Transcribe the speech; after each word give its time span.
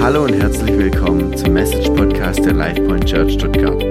Hallo 0.00 0.24
und 0.24 0.34
herzlich 0.34 0.76
willkommen 0.78 1.36
zum 1.36 1.52
Message 1.52 1.88
Podcast 1.90 2.44
der 2.44 2.54
LifePoint 2.54 3.04
Church 3.06 3.34
Stuttgart. 3.34 3.82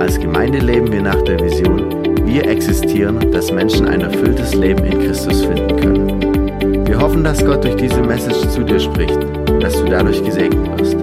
Als 0.00 0.18
Gemeinde 0.18 0.58
leben 0.58 0.92
wir 0.92 1.02
nach 1.02 1.22
der 1.22 1.40
Vision, 1.40 2.26
wir 2.26 2.46
existieren, 2.46 3.32
dass 3.32 3.50
Menschen 3.50 3.88
ein 3.88 4.02
erfülltes 4.02 4.54
Leben 4.54 4.84
in 4.84 5.00
Christus 5.00 5.44
finden 5.44 5.76
können. 5.80 6.86
Wir 6.86 7.00
hoffen, 7.00 7.24
dass 7.24 7.44
Gott 7.44 7.64
durch 7.64 7.76
diese 7.76 8.02
Message 8.02 8.48
zu 8.48 8.62
dir 8.62 8.80
spricht 8.80 9.18
dass 9.60 9.74
du 9.74 9.84
dadurch 9.86 10.22
gesegnet 10.22 10.78
wirst. 10.78 10.96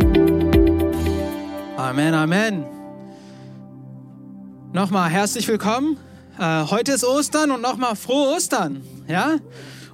Amen, 1.75 2.13
Amen. 2.13 2.65
Nochmal 4.71 5.09
herzlich 5.09 5.47
willkommen. 5.47 5.97
Äh, 6.39 6.63
heute 6.67 6.93
ist 6.93 7.03
Ostern 7.03 7.51
und 7.51 7.61
nochmal 7.61 7.95
frohe 7.95 8.35
Ostern. 8.35 8.83
Ja? 9.07 9.35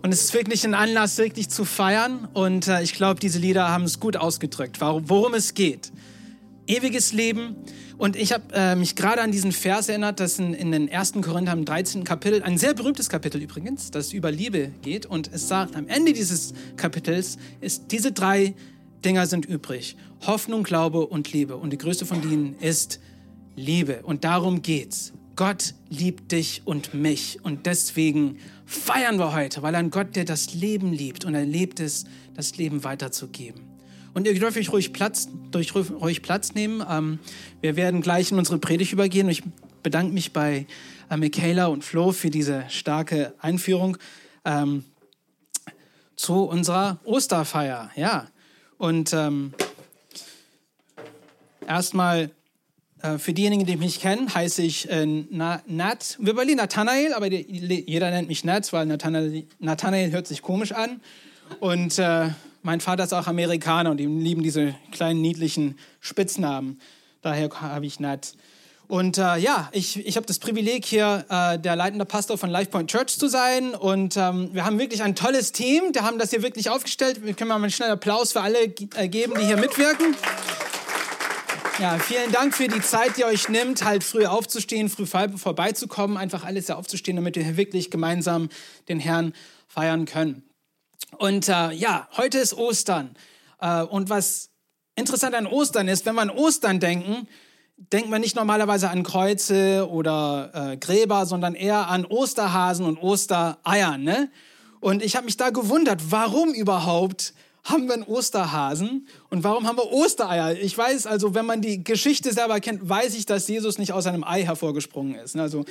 Und 0.02 0.14
es 0.14 0.22
ist 0.24 0.34
wirklich 0.34 0.66
ein 0.66 0.74
Anlass, 0.74 1.18
wirklich 1.18 1.50
zu 1.50 1.66
feiern. 1.66 2.28
Und 2.34 2.68
äh, 2.68 2.82
ich 2.82 2.94
glaube, 2.94 3.20
diese 3.20 3.40
Lieder 3.40 3.70
haben 3.70 3.84
es 3.84 4.00
gut 4.00 4.16
ausgedrückt, 4.16 4.80
worum 4.82 5.34
es 5.34 5.54
geht. 5.54 5.92
Ewiges 6.68 7.14
Leben. 7.14 7.56
Und 7.98 8.16
ich 8.16 8.32
habe 8.32 8.44
äh, 8.54 8.76
mich 8.76 8.96
gerade 8.96 9.22
an 9.22 9.32
diesen 9.32 9.52
Vers 9.52 9.90
erinnert, 9.90 10.22
das 10.22 10.40
in, 10.40 10.54
in 10.54 10.72
den 10.72 10.90
1. 10.90 11.14
Korinther 11.22 11.52
im 11.52 11.66
13. 11.66 12.06
Kapitel, 12.06 12.44
ein 12.44 12.58
sehr 12.58 12.74
berühmtes 12.74 13.10
Kapitel 13.10 13.42
übrigens, 13.42 13.92
das 13.92 14.14
über 14.14 14.32
Liebe 14.32 14.72
geht. 14.82 15.06
Und 15.06 15.30
es 15.34 15.50
sagt, 15.50 15.76
am 15.76 15.88
Ende 15.88 16.14
dieses 16.14 16.54
Kapitels 16.78 17.38
ist, 17.60 17.92
diese 17.92 18.14
drei 18.14 18.54
Dinger 19.04 19.28
sind 19.28 19.46
übrig. 19.46 19.98
Hoffnung, 20.26 20.64
Glaube 20.64 21.08
und 21.08 21.34
Liebe. 21.34 21.58
Und 21.58 21.72
die 21.72 21.78
größte 21.78 22.06
von 22.06 22.22
denen 22.22 22.56
ist 22.60 23.02
Liebe. 23.56 24.02
Und 24.04 24.24
darum 24.24 24.62
geht's. 24.62 25.12
Gott 25.36 25.74
liebt 25.90 26.34
dich 26.34 26.64
und 26.66 26.94
mich. 26.94 27.40
Und 27.44 27.66
deswegen 27.66 28.40
feiern 28.70 29.18
wir 29.18 29.34
heute, 29.34 29.64
weil 29.64 29.74
ein 29.74 29.90
Gott, 29.90 30.16
der 30.16 30.26
das 30.26 30.54
Leben 30.54 30.94
liebt 30.94 31.26
und 31.26 31.34
er 31.34 31.44
lebt 31.44 31.80
es, 31.80 32.06
das 32.36 32.56
Leben 32.58 32.84
weiterzugeben. 32.84 33.64
Und 34.14 34.28
ihr 34.28 34.40
dürft 34.40 34.58
euch 34.58 34.72
ruhig 34.72 34.94
Platz, 34.94 35.28
durch, 35.50 35.74
ruhig 35.74 36.22
Platz 36.22 36.54
nehmen. 36.54 36.86
Ähm, 36.88 37.20
wir 37.62 37.76
werden 37.76 38.02
gleich 38.02 38.32
in 38.32 38.38
unsere 38.38 38.60
Predigt 38.60 38.94
übergehen. 38.94 39.28
Ich 39.28 39.42
bedanke 39.82 40.14
mich 40.14 40.34
bei 40.34 40.68
äh, 41.10 41.18
Michaela 41.18 41.66
und 41.66 41.84
Flo 41.84 42.12
für 42.12 42.30
diese 42.30 42.66
starke 42.70 43.34
Einführung 43.40 43.98
ähm, 44.46 44.86
zu 46.16 46.44
unserer 46.44 47.00
Osterfeier. 47.06 47.90
Ja, 47.96 48.28
und 48.78 49.14
ähm, 49.14 49.54
erstmal 51.68 52.30
für 53.18 53.34
diejenigen, 53.34 53.66
die 53.66 53.78
mich 53.78 54.02
kennen, 54.02 54.34
heiße 54.34 54.62
ich 54.62 54.90
äh, 54.90 55.06
Nat, 55.06 56.18
wir 56.20 56.36
Berlin 56.36 56.58
Nathanael, 56.58 57.14
aber 57.14 57.28
jeder 57.32 58.12
nennt 58.12 58.28
mich 58.28 58.44
Nat, 58.44 58.72
weil 58.74 58.86
Nathanael, 58.86 59.46
Nathanael 59.60 60.12
hört 60.12 60.28
sich 60.28 60.42
komisch 60.42 60.72
an. 60.72 61.00
Und 61.60 61.98
äh, 61.98 62.30
mein 62.62 62.82
Vater 62.82 63.04
ist 63.06 63.14
auch 63.14 63.28
Amerikaner 63.28 63.92
und 63.92 63.98
die 63.98 64.06
lieben 64.06 64.44
diese 64.44 64.76
kleinen 64.92 65.22
niedlichen 65.22 65.78
Spitznamen. 66.00 66.80
Daher 67.22 67.50
habe 67.62 67.86
ich 67.86 68.00
Nat. 68.00 68.34
Und 68.90 69.20
äh, 69.20 69.38
ja, 69.38 69.70
ich, 69.72 70.04
ich 70.06 70.16
habe 70.16 70.26
das 70.26 70.40
Privileg, 70.40 70.84
hier 70.84 71.24
äh, 71.30 71.60
der 71.60 71.76
leitende 71.76 72.06
Pastor 72.06 72.40
von 72.40 72.50
LifePoint 72.50 72.90
Church 72.90 73.20
zu 73.20 73.28
sein. 73.28 73.76
Und 73.76 74.18
ähm, 74.18 74.50
wir 74.52 74.66
haben 74.66 74.80
wirklich 74.80 75.04
ein 75.04 75.16
tolles 75.16 75.52
Team. 75.52 75.84
Wir 75.94 76.04
haben 76.04 76.18
das 76.18 76.32
hier 76.32 76.42
wirklich 76.42 76.70
aufgestellt. 76.72 77.24
Wir 77.24 77.34
können 77.36 77.50
mal 77.50 77.56
einen 77.56 77.70
schnellen 77.70 77.94
Applaus 77.94 78.32
für 78.32 78.42
alle 78.42 78.58
äh, 78.64 79.08
geben, 79.08 79.36
die 79.40 79.46
hier 79.46 79.58
mitwirken. 79.58 80.16
Ja, 81.80 81.98
vielen 81.98 82.34
Dank 82.34 82.54
für 82.54 82.68
die 82.68 82.82
Zeit, 82.82 83.16
die 83.16 83.22
ihr 83.22 83.28
euch 83.28 83.48
nimmt, 83.48 83.86
halt 83.86 84.04
früh 84.04 84.26
aufzustehen, 84.26 84.90
früh 84.90 85.06
vorbeizukommen, 85.06 86.18
einfach 86.18 86.44
alles 86.44 86.66
hier 86.66 86.78
aufzustehen, 86.78 87.16
damit 87.16 87.38
wir 87.38 87.56
wirklich 87.56 87.90
gemeinsam 87.90 88.50
den 88.90 89.00
Herrn 89.00 89.34
feiern 89.66 90.04
können. 90.04 90.44
Und 91.18 91.48
äh, 91.48 91.72
ja, 91.72 92.10
heute 92.18 92.38
ist 92.38 92.54
Ostern. 92.54 93.16
Äh, 93.62 93.84
und 93.84 94.10
was 94.10 94.50
interessant 94.98 95.34
an 95.36 95.48
Ostern 95.48 95.88
ist, 95.88 96.06
wenn 96.06 96.16
wir 96.16 96.22
an 96.22 96.32
Ostern 96.32 96.82
denken, 96.82 97.30
denkt 97.78 98.10
man 98.10 98.20
nicht 98.20 98.36
normalerweise 98.36 98.90
an 98.90 99.04
Kreuze 99.04 99.88
oder 99.90 100.52
äh, 100.54 100.76
Gräber, 100.76 101.26
sondern 101.26 101.56
eher 101.56 101.88
an 101.88 102.04
Osterhasen 102.04 102.86
und 102.86 102.98
Ostereiern. 102.98 104.04
Ne? 104.04 104.30
Und 104.82 105.02
ich 105.02 105.16
habe 105.16 105.24
mich 105.24 105.38
da 105.38 105.50
gewundert, 105.50 106.12
warum 106.12 106.54
überhaupt 106.54 107.34
haben 107.70 107.88
wir 107.88 107.94
einen 107.94 108.04
Osterhasen 108.04 109.08
und 109.30 109.44
warum 109.44 109.68
haben 109.68 109.78
wir 109.78 109.92
Ostereier? 109.92 110.54
Ich 110.54 110.78
weiß 110.78 111.06
also, 111.08 111.36
wenn 111.36 111.46
man 111.46 111.62
die 111.62 111.84
Geschichte 111.84 112.34
selber 112.34 112.60
kennt, 112.60 112.88
weiß 112.88 113.16
ich, 113.16 113.26
dass 113.26 113.48
Jesus 113.48 113.78
nicht 113.78 113.94
aus 113.94 114.06
einem 114.06 114.24
Ei 114.24 114.44
hervorgesprungen 114.44 115.16
ist. 115.16 115.36
Also, 115.36 115.66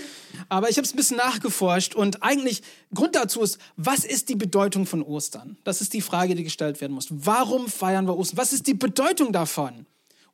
aber 0.48 0.70
ich 0.70 0.76
habe 0.76 0.86
es 0.86 0.94
ein 0.94 0.96
bisschen 0.96 1.16
nachgeforscht 1.16 1.94
und 1.94 2.22
eigentlich 2.22 2.62
Grund 2.94 3.14
dazu 3.16 3.42
ist, 3.42 3.58
was 3.76 4.04
ist 4.04 4.28
die 4.28 4.36
Bedeutung 4.36 4.86
von 4.86 5.02
Ostern? 5.02 5.56
Das 5.64 5.80
ist 5.80 5.92
die 5.92 6.00
Frage, 6.00 6.34
die 6.34 6.44
gestellt 6.44 6.80
werden 6.80 6.92
muss. 6.92 7.08
Warum 7.10 7.68
feiern 7.68 8.06
wir 8.06 8.16
Ostern? 8.16 8.38
Was 8.38 8.52
ist 8.52 8.66
die 8.66 8.74
Bedeutung 8.74 9.32
davon? 9.32 9.86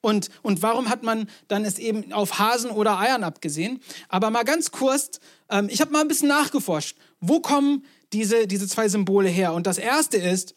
Und, 0.04 0.28
und 0.42 0.60
warum 0.60 0.90
hat 0.90 1.02
man 1.02 1.30
dann 1.48 1.64
es 1.64 1.78
eben 1.78 2.12
auf 2.12 2.38
Hasen 2.38 2.70
oder 2.70 2.98
Eiern 2.98 3.24
abgesehen? 3.24 3.80
Aber 4.10 4.28
mal 4.28 4.44
ganz 4.44 4.70
kurz, 4.70 5.18
ähm, 5.48 5.68
ich 5.70 5.80
habe 5.80 5.92
mal 5.92 6.02
ein 6.02 6.08
bisschen 6.08 6.28
nachgeforscht. 6.28 6.98
Wo 7.20 7.40
kommen 7.40 7.86
diese, 8.12 8.46
diese 8.46 8.68
zwei 8.68 8.86
Symbole 8.90 9.30
her? 9.30 9.54
Und 9.54 9.66
das 9.66 9.78
erste 9.78 10.18
ist, 10.18 10.56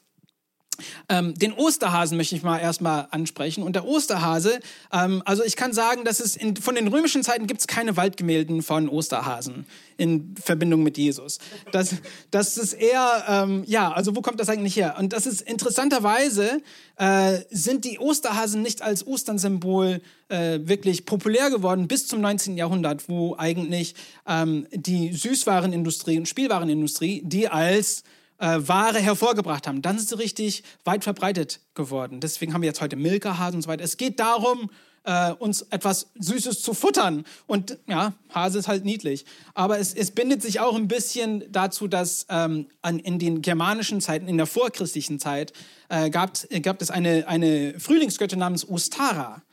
ähm, 1.09 1.33
den 1.35 1.53
Osterhasen 1.53 2.17
möchte 2.17 2.35
ich 2.35 2.43
mal 2.43 2.59
erstmal 2.59 3.07
ansprechen. 3.11 3.63
Und 3.63 3.75
der 3.75 3.85
Osterhase, 3.85 4.59
ähm, 4.91 5.21
also 5.25 5.43
ich 5.43 5.55
kann 5.55 5.73
sagen, 5.73 6.03
dass 6.03 6.19
es 6.19 6.35
in, 6.35 6.55
von 6.55 6.75
den 6.75 6.88
römischen 6.88 7.23
Zeiten 7.23 7.47
gibt 7.47 7.61
es 7.61 7.67
keine 7.67 7.97
Waldgemälden 7.97 8.61
von 8.61 8.89
Osterhasen 8.89 9.66
in 9.97 10.35
Verbindung 10.41 10.83
mit 10.83 10.97
Jesus. 10.97 11.39
Das, 11.71 11.95
das 12.31 12.57
ist 12.57 12.73
eher, 12.73 13.25
ähm, 13.27 13.63
ja, 13.66 13.91
also 13.91 14.16
wo 14.16 14.21
kommt 14.21 14.39
das 14.39 14.49
eigentlich 14.49 14.75
her? 14.75 14.95
Und 14.99 15.13
das 15.13 15.25
ist 15.25 15.41
interessanterweise, 15.41 16.61
äh, 16.97 17.39
sind 17.49 17.85
die 17.85 17.99
Osterhasen 17.99 18.61
nicht 18.61 18.81
als 18.81 19.05
Osternsymbol 19.05 20.01
äh, 20.29 20.59
wirklich 20.63 21.05
populär 21.05 21.49
geworden 21.49 21.87
bis 21.87 22.07
zum 22.07 22.21
19. 22.21 22.57
Jahrhundert, 22.57 23.09
wo 23.09 23.35
eigentlich 23.37 23.95
ähm, 24.27 24.67
die 24.71 25.13
Süßwarenindustrie 25.13 26.17
und 26.17 26.27
Spielwarenindustrie 26.27 27.21
die 27.23 27.47
als 27.47 28.03
äh, 28.39 28.59
Ware 28.59 28.99
hervorgebracht 28.99 29.67
haben. 29.67 29.81
Dann 29.81 29.97
sind 29.97 30.09
sie 30.09 30.17
richtig 30.17 30.63
weit 30.83 31.03
verbreitet 31.03 31.61
geworden. 31.73 32.19
Deswegen 32.19 32.53
haben 32.53 32.61
wir 32.61 32.67
jetzt 32.67 32.81
heute 32.81 32.95
Milka-Hasen 32.95 33.57
und 33.57 33.61
so 33.63 33.69
weiter. 33.69 33.83
Es 33.83 33.97
geht 33.97 34.19
darum, 34.19 34.69
äh, 35.07 35.31
uns 35.31 35.61
etwas 35.61 36.11
Süßes 36.19 36.61
zu 36.61 36.73
futtern. 36.73 37.23
Und 37.47 37.77
ja, 37.87 38.13
Hase 38.29 38.59
ist 38.59 38.67
halt 38.67 38.83
niedlich. 38.83 39.25
Aber 39.53 39.79
es, 39.79 39.93
es 39.93 40.11
bindet 40.11 40.41
sich 40.41 40.59
auch 40.59 40.75
ein 40.75 40.87
bisschen 40.87 41.49
dazu, 41.51 41.87
dass 41.87 42.25
ähm, 42.29 42.67
an, 42.81 42.99
in 42.99 43.17
den 43.17 43.41
germanischen 43.41 44.01
Zeiten, 44.01 44.27
in 44.27 44.37
der 44.37 44.45
vorchristlichen 44.45 45.17
Zeit, 45.17 45.53
äh, 45.89 46.09
gab, 46.09 46.33
gab 46.61 46.81
es 46.81 46.91
eine, 46.91 47.27
eine 47.27 47.79
Frühlingsgöttin 47.79 48.39
namens 48.39 48.67
Ostara. 48.67 49.43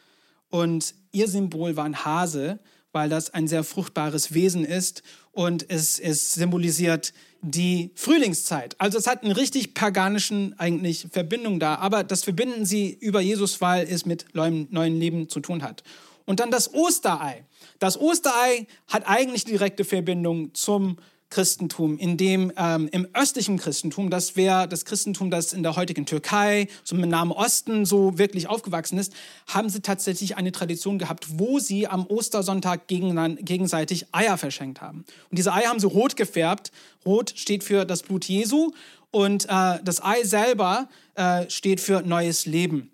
Und 0.51 0.95
ihr 1.13 1.29
Symbol 1.29 1.77
war 1.77 1.85
ein 1.85 2.05
Hase, 2.05 2.59
weil 2.93 3.09
das 3.09 3.33
ein 3.33 3.49
sehr 3.49 3.65
fruchtbares 3.65 4.35
Wesen 4.35 4.65
ist 4.65 5.03
und 5.33 5.69
es, 5.69 5.99
es 5.99 6.33
symbolisiert 6.33 7.13
die 7.47 7.91
Frühlingszeit. 7.95 8.75
Also 8.79 8.97
es 8.97 9.07
hat 9.07 9.23
einen 9.23 9.33
richtig 9.33 9.75
paganischen 9.75 10.59
eigentlich 10.59 11.09
Verbindung 11.11 11.61
da, 11.61 11.77
aber 11.77 12.03
das 12.03 12.25
Verbinden 12.25 12.65
sie 12.65 12.97
über 13.01 13.21
Jesus, 13.21 13.61
weil 13.61 13.87
es 13.87 14.07
mit 14.07 14.27
neuen 14.35 15.01
Leben 15.01 15.29
zu 15.29 15.41
tun 15.41 15.63
hat. 15.63 15.83
Und 16.25 16.41
dann 16.41 16.51
das 16.51 16.73
Osterei. 16.73 17.45
Das 17.79 18.01
Osterei 18.01 18.67
hat 18.89 19.07
eigentlich 19.07 19.45
direkte 19.45 19.85
Verbindung 19.85 20.55
zum 20.55 20.97
Christentum, 21.35 21.99
in 21.99 22.17
dem 22.17 22.53
ähm, 22.57 22.89
im 22.93 23.09
östlichen 23.13 23.59
Christentum, 23.59 24.09
das 24.09 24.37
wäre 24.37 24.69
das 24.69 24.85
Christentum, 24.85 25.33
das 25.33 25.53
in 25.53 25.65
der 25.65 25.75
heutigen 25.75 26.07
Türkei, 26.07 26.69
so 26.85 26.95
im 26.95 27.09
Nahen 27.09 27.33
Osten 27.33 27.85
so 27.85 28.19
wirklich 28.19 28.47
aufgewachsen 28.47 28.99
ist, 28.99 29.13
haben 29.49 29.69
sie 29.69 29.81
tatsächlich 29.81 30.37
eine 30.37 30.53
Tradition 30.53 30.97
gehabt, 30.97 31.27
wo 31.41 31.59
sie 31.59 31.89
am 31.89 32.07
Ostersonntag 32.07 32.87
gegenseitig 32.87 34.07
Eier 34.13 34.39
verschenkt 34.39 34.81
haben. 34.81 35.05
Und 35.29 35.37
diese 35.37 35.53
Eier 35.53 35.71
haben 35.71 35.81
sie 35.81 35.89
rot 35.89 36.15
gefärbt. 36.15 36.71
Rot 37.05 37.33
steht 37.35 37.65
für 37.65 37.85
das 37.85 38.05
Blut 38.05 38.27
Jesu 38.27 38.71
und 39.11 39.47
äh, 39.47 39.81
das 39.83 40.05
Ei 40.05 40.23
selber 40.23 40.89
äh, 41.17 41.51
steht 41.51 41.81
für 41.81 42.03
neues 42.03 42.47
Leben. 42.47 42.93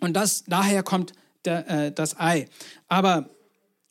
Und 0.00 0.14
das, 0.14 0.44
daher 0.46 0.82
kommt 0.82 1.14
der, 1.46 1.66
äh, 1.70 1.92
das 1.92 2.20
Ei. 2.20 2.46
Aber 2.88 3.30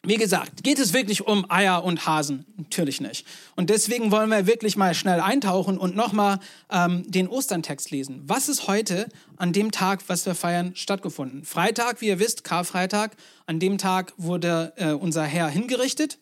wie 0.04 0.16
gesagt, 0.16 0.64
geht 0.64 0.80
es 0.80 0.94
wirklich 0.94 1.28
um 1.28 1.50
Eier 1.52 1.84
und 1.84 2.06
Hasen? 2.06 2.46
Natürlich 2.56 3.02
nicht. 3.02 3.28
Und 3.58 3.70
deswegen 3.70 4.12
wollen 4.12 4.30
wir 4.30 4.48
wirklich 4.48 4.78
mal 4.78 4.94
schnell 4.94 5.20
eintauchen 5.20 5.78
und 5.78 5.94
nochmal 5.94 6.40
ähm, 6.70 7.04
den 7.12 7.28
Osterntext 7.28 7.92
lesen. 7.92 8.22
Was 8.26 8.48
ist 8.48 8.68
heute 8.68 9.10
an 9.36 9.52
dem 9.52 9.72
Tag, 9.72 10.04
was 10.08 10.26
wir 10.26 10.36
feiern, 10.36 10.72
stattgefunden? 10.76 11.44
Freitag, 11.44 12.00
wie 12.00 12.08
ihr 12.08 12.20
wisst, 12.20 12.46
Karfreitag. 12.46 13.18
An 13.46 13.60
dem 13.60 13.78
Tag 13.78 14.14
wurde 14.16 14.72
äh, 14.78 14.92
unser 14.92 15.24
Herr 15.24 15.50
hingerichtet 15.50 16.18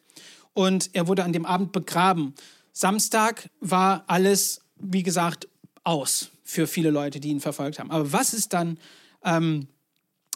und 0.53 0.89
er 0.93 1.07
wurde 1.07 1.23
an 1.23 1.33
dem 1.33 1.45
Abend 1.45 1.71
begraben. 1.71 2.33
Samstag 2.73 3.49
war 3.59 4.05
alles, 4.07 4.61
wie 4.79 5.03
gesagt, 5.03 5.47
aus 5.83 6.31
für 6.43 6.65
viele 6.65 6.89
Leute, 6.89 7.19
die 7.19 7.29
ihn 7.29 7.41
verfolgt 7.41 7.77
haben. 7.77 7.91
Aber 7.91 8.11
was 8.11 8.33
ist 8.33 8.53
dann 8.53 8.79
ähm, 9.23 9.67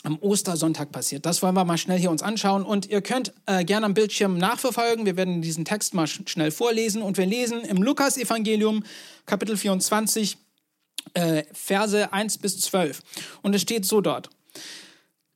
am 0.04 0.18
Ostersonntag 0.20 0.92
passiert. 0.92 1.26
Das 1.26 1.42
wollen 1.42 1.56
wir 1.56 1.66
mal 1.66 1.78
schnell 1.78 2.00
hier 2.00 2.12
uns 2.12 2.24
anschauen 2.24 2.64
und 2.64 2.88
ihr 2.88 3.02
könnt 3.02 3.34
äh, 3.46 3.64
gerne 3.64 3.86
am 3.86 3.94
Bildschirm 3.94 4.38
nachverfolgen. 4.38 5.06
Wir 5.06 5.18
werden 5.18 5.42
diesen 5.42 5.66
Text 5.66 5.94
mal 5.94 6.08
sch 6.08 6.22
schnell 6.26 6.52
vorlesen 6.52 7.02
und 7.02 7.18
wir 7.18 7.26
lesen 7.26 7.62
im 7.62 7.84
Lukas-Evangelium 7.84 8.84
Kapitel 9.26 9.58
24 9.58 10.38
äh, 11.14 11.44
Verse 11.54 12.12
1 12.12 12.38
bis 12.40 12.60
12. 12.62 13.02
Und 13.42 13.54
es 13.54 13.62
steht 13.62 13.86
so 13.86 14.02
dort. 14.02 14.30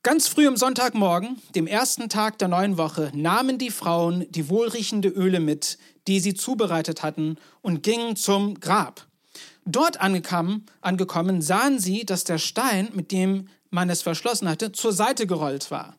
Ganz 0.02 0.28
früh 0.28 0.46
am 0.46 0.56
Sonntagmorgen, 0.56 1.42
dem 1.56 1.66
ersten 1.66 2.08
Tag 2.08 2.38
der 2.38 2.46
neuen 2.46 2.78
Woche, 2.78 3.10
nahmen 3.12 3.58
die 3.58 3.70
Frauen 3.70 4.24
die 4.30 4.48
wohlriechende 4.48 5.08
Öle 5.08 5.40
mit, 5.40 5.78
die 6.06 6.20
sie 6.20 6.34
zubereitet 6.34 7.02
hatten, 7.02 7.38
und 7.60 7.82
gingen 7.82 8.14
zum 8.14 8.60
Grab. 8.60 9.04
Dort 9.64 10.00
angekommen, 10.00 10.64
angekommen 10.80 11.42
sahen 11.42 11.80
sie, 11.80 12.06
dass 12.06 12.22
der 12.22 12.38
Stein, 12.38 12.90
mit 12.94 13.10
dem 13.10 13.48
man 13.76 13.90
es 13.90 14.00
verschlossen 14.00 14.48
hatte, 14.48 14.72
zur 14.72 14.92
Seite 14.92 15.26
gerollt 15.26 15.70
war. 15.70 15.98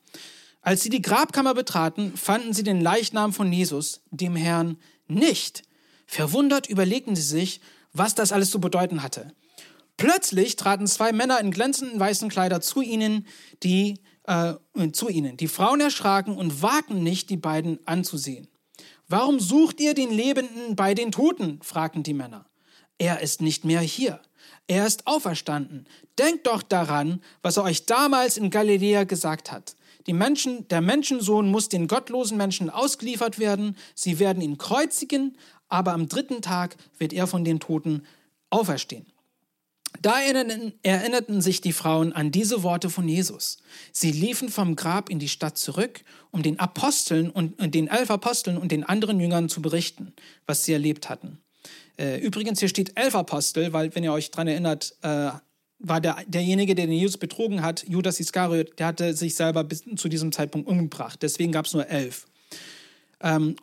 Als 0.61 0.81
sie 0.81 0.89
die 0.89 1.01
Grabkammer 1.01 1.53
betraten, 1.53 2.17
fanden 2.17 2.51
sie 2.51 2.63
den 2.63 2.81
Leichnam 2.81 3.31
von 3.31 3.53
Jesus, 3.53 4.01
dem 4.09 4.35
Herrn, 4.35 4.77
nicht. 5.07 5.61
Verwundert 6.07 6.67
überlegten 6.67 7.15
sie 7.15 7.21
sich, 7.21 7.61
was 7.93 8.15
das 8.15 8.31
alles 8.31 8.49
zu 8.49 8.59
bedeuten 8.59 9.03
hatte. 9.03 9.31
Plötzlich 9.95 10.55
traten 10.55 10.87
zwei 10.87 11.11
Männer 11.11 11.39
in 11.39 11.51
glänzenden 11.51 11.99
weißen 11.99 12.29
Kleidern 12.29 12.63
zu 12.63 12.81
ihnen, 12.81 13.27
die 13.61 13.99
äh, 14.23 14.55
zu 14.91 15.07
ihnen. 15.07 15.37
Die 15.37 15.47
Frauen 15.47 15.79
erschraken 15.79 16.35
und 16.35 16.61
wagten 16.61 17.03
nicht, 17.03 17.29
die 17.29 17.37
beiden 17.37 17.79
anzusehen. 17.85 18.47
Warum 19.07 19.39
sucht 19.39 19.79
ihr 19.79 19.93
den 19.93 20.11
Lebenden 20.11 20.75
bei 20.75 20.95
den 20.95 21.11
Toten? 21.11 21.59
fragten 21.61 22.03
die 22.03 22.13
Männer. 22.15 22.49
Er 22.97 23.21
ist 23.21 23.41
nicht 23.41 23.63
mehr 23.65 23.81
hier. 23.81 24.19
Er 24.67 24.85
ist 24.85 25.07
auferstanden. 25.07 25.87
Denkt 26.19 26.47
doch 26.47 26.61
daran, 26.61 27.21
was 27.41 27.57
er 27.57 27.63
euch 27.63 27.85
damals 27.85 28.37
in 28.37 28.49
Galiläa 28.49 29.03
gesagt 29.03 29.51
hat. 29.51 29.75
Die 30.07 30.13
Menschen, 30.13 30.67
der 30.69 30.81
Menschensohn 30.81 31.51
muss 31.51 31.69
den 31.69 31.87
gottlosen 31.87 32.37
Menschen 32.37 32.69
ausgeliefert 32.69 33.39
werden. 33.39 33.75
Sie 33.93 34.19
werden 34.19 34.41
ihn 34.41 34.57
kreuzigen, 34.57 35.37
aber 35.67 35.93
am 35.93 36.07
dritten 36.07 36.41
Tag 36.41 36.77
wird 36.97 37.13
er 37.13 37.27
von 37.27 37.43
den 37.43 37.59
Toten 37.59 38.05
auferstehen. 38.49 39.05
Da 40.01 40.19
erinnerten 40.21 41.41
sich 41.41 41.61
die 41.61 41.73
Frauen 41.73 42.13
an 42.13 42.31
diese 42.31 42.61
Worte 42.61 42.89
von 42.89 43.07
Jesus. 43.07 43.57
Sie 43.91 44.11
liefen 44.11 44.49
vom 44.49 44.75
Grab 44.75 45.09
in 45.09 45.17
die 45.17 45.29
Stadt 45.29 45.57
zurück, 45.57 46.03
um 46.31 46.43
den 46.43 46.59
Aposteln 46.59 47.29
und 47.29 47.55
den 47.73 47.87
elf 47.87 48.11
Aposteln 48.11 48.57
und 48.57 48.71
den 48.71 48.83
anderen 48.83 49.19
Jüngern 49.19 49.49
zu 49.49 49.61
berichten, 49.61 50.13
was 50.45 50.63
sie 50.63 50.73
erlebt 50.73 51.09
hatten. 51.09 51.39
Äh, 51.97 52.19
übrigens, 52.19 52.59
hier 52.59 52.69
steht 52.69 52.97
elf 52.97 53.15
Apostel, 53.15 53.73
weil, 53.73 53.93
wenn 53.95 54.03
ihr 54.03 54.13
euch 54.13 54.31
daran 54.31 54.47
erinnert, 54.47 54.95
äh, 55.01 55.29
war 55.79 56.01
der, 56.01 56.17
derjenige, 56.27 56.75
der 56.75 56.87
den 56.87 56.95
Jesus 56.95 57.17
betrogen 57.17 57.61
hat, 57.61 57.85
Judas 57.87 58.19
Iskariot, 58.19 58.79
der 58.79 58.87
hatte 58.87 59.13
sich 59.13 59.35
selber 59.35 59.63
bis 59.63 59.83
zu 59.95 60.09
diesem 60.09 60.31
Zeitpunkt 60.31 60.67
umgebracht. 60.67 61.19
Deswegen 61.21 61.51
gab 61.51 61.65
es 61.65 61.73
nur 61.73 61.87
elf. 61.87 62.25
Ähm, 63.21 63.55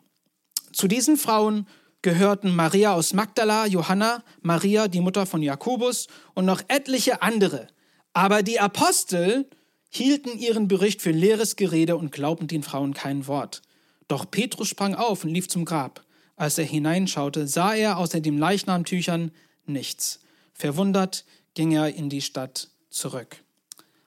zu 0.71 0.87
diesen 0.87 1.17
Frauen 1.17 1.67
gehörten 2.01 2.55
Maria 2.55 2.93
aus 2.93 3.13
Magdala, 3.13 3.65
Johanna, 3.65 4.23
Maria, 4.41 4.87
die 4.87 5.01
Mutter 5.01 5.25
von 5.25 5.41
Jakobus 5.41 6.07
und 6.33 6.45
noch 6.45 6.61
etliche 6.67 7.21
andere. 7.21 7.67
Aber 8.13 8.43
die 8.43 8.59
Apostel 8.59 9.49
hielten 9.89 10.37
ihren 10.37 10.67
Bericht 10.67 11.01
für 11.01 11.11
leeres 11.11 11.55
Gerede 11.55 11.95
und 11.97 12.11
glaubten 12.11 12.47
den 12.47 12.63
Frauen 12.63 12.93
kein 12.93 13.27
Wort. 13.27 13.61
Doch 14.07 14.29
Petrus 14.29 14.67
sprang 14.67 14.93
auf 14.93 15.23
und 15.23 15.31
lief 15.31 15.47
zum 15.47 15.65
Grab. 15.65 16.04
Als 16.35 16.57
er 16.57 16.65
hineinschaute, 16.65 17.47
sah 17.47 17.73
er 17.73 17.97
außer 17.97 18.19
den 18.19 18.37
Leichnamtüchern 18.37 19.31
nichts. 19.65 20.19
Verwundert 20.53 21.25
ging 21.53 21.71
er 21.71 21.93
in 21.93 22.09
die 22.09 22.21
Stadt 22.21 22.69
zurück. 22.89 23.37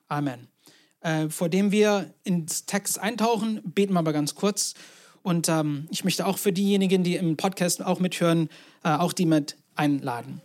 Amen. 0.09 0.49
Äh, 1.01 1.29
vor 1.29 1.49
dem 1.49 1.71
wir 1.71 2.13
ins 2.25 2.67
Text 2.67 2.99
eintauchen, 2.99 3.61
beten 3.65 3.93
wir 3.93 4.01
aber 4.01 4.13
ganz 4.13 4.35
kurz. 4.35 4.75
Und 5.23 5.49
ähm, 5.49 5.87
ich 5.91 6.05
möchte 6.05 6.27
auch 6.27 6.39
für 6.39 6.53
diejenigen, 6.53 7.05
die 7.05 7.17
im 7.17 7.37
Podcast 7.37 7.85
auch 7.85 8.01
mithören, 8.01 8.49
äh, 8.83 8.91
auch 8.91 9.13
die 9.13 9.27
mit 9.27 9.57
einladen. 9.75 10.41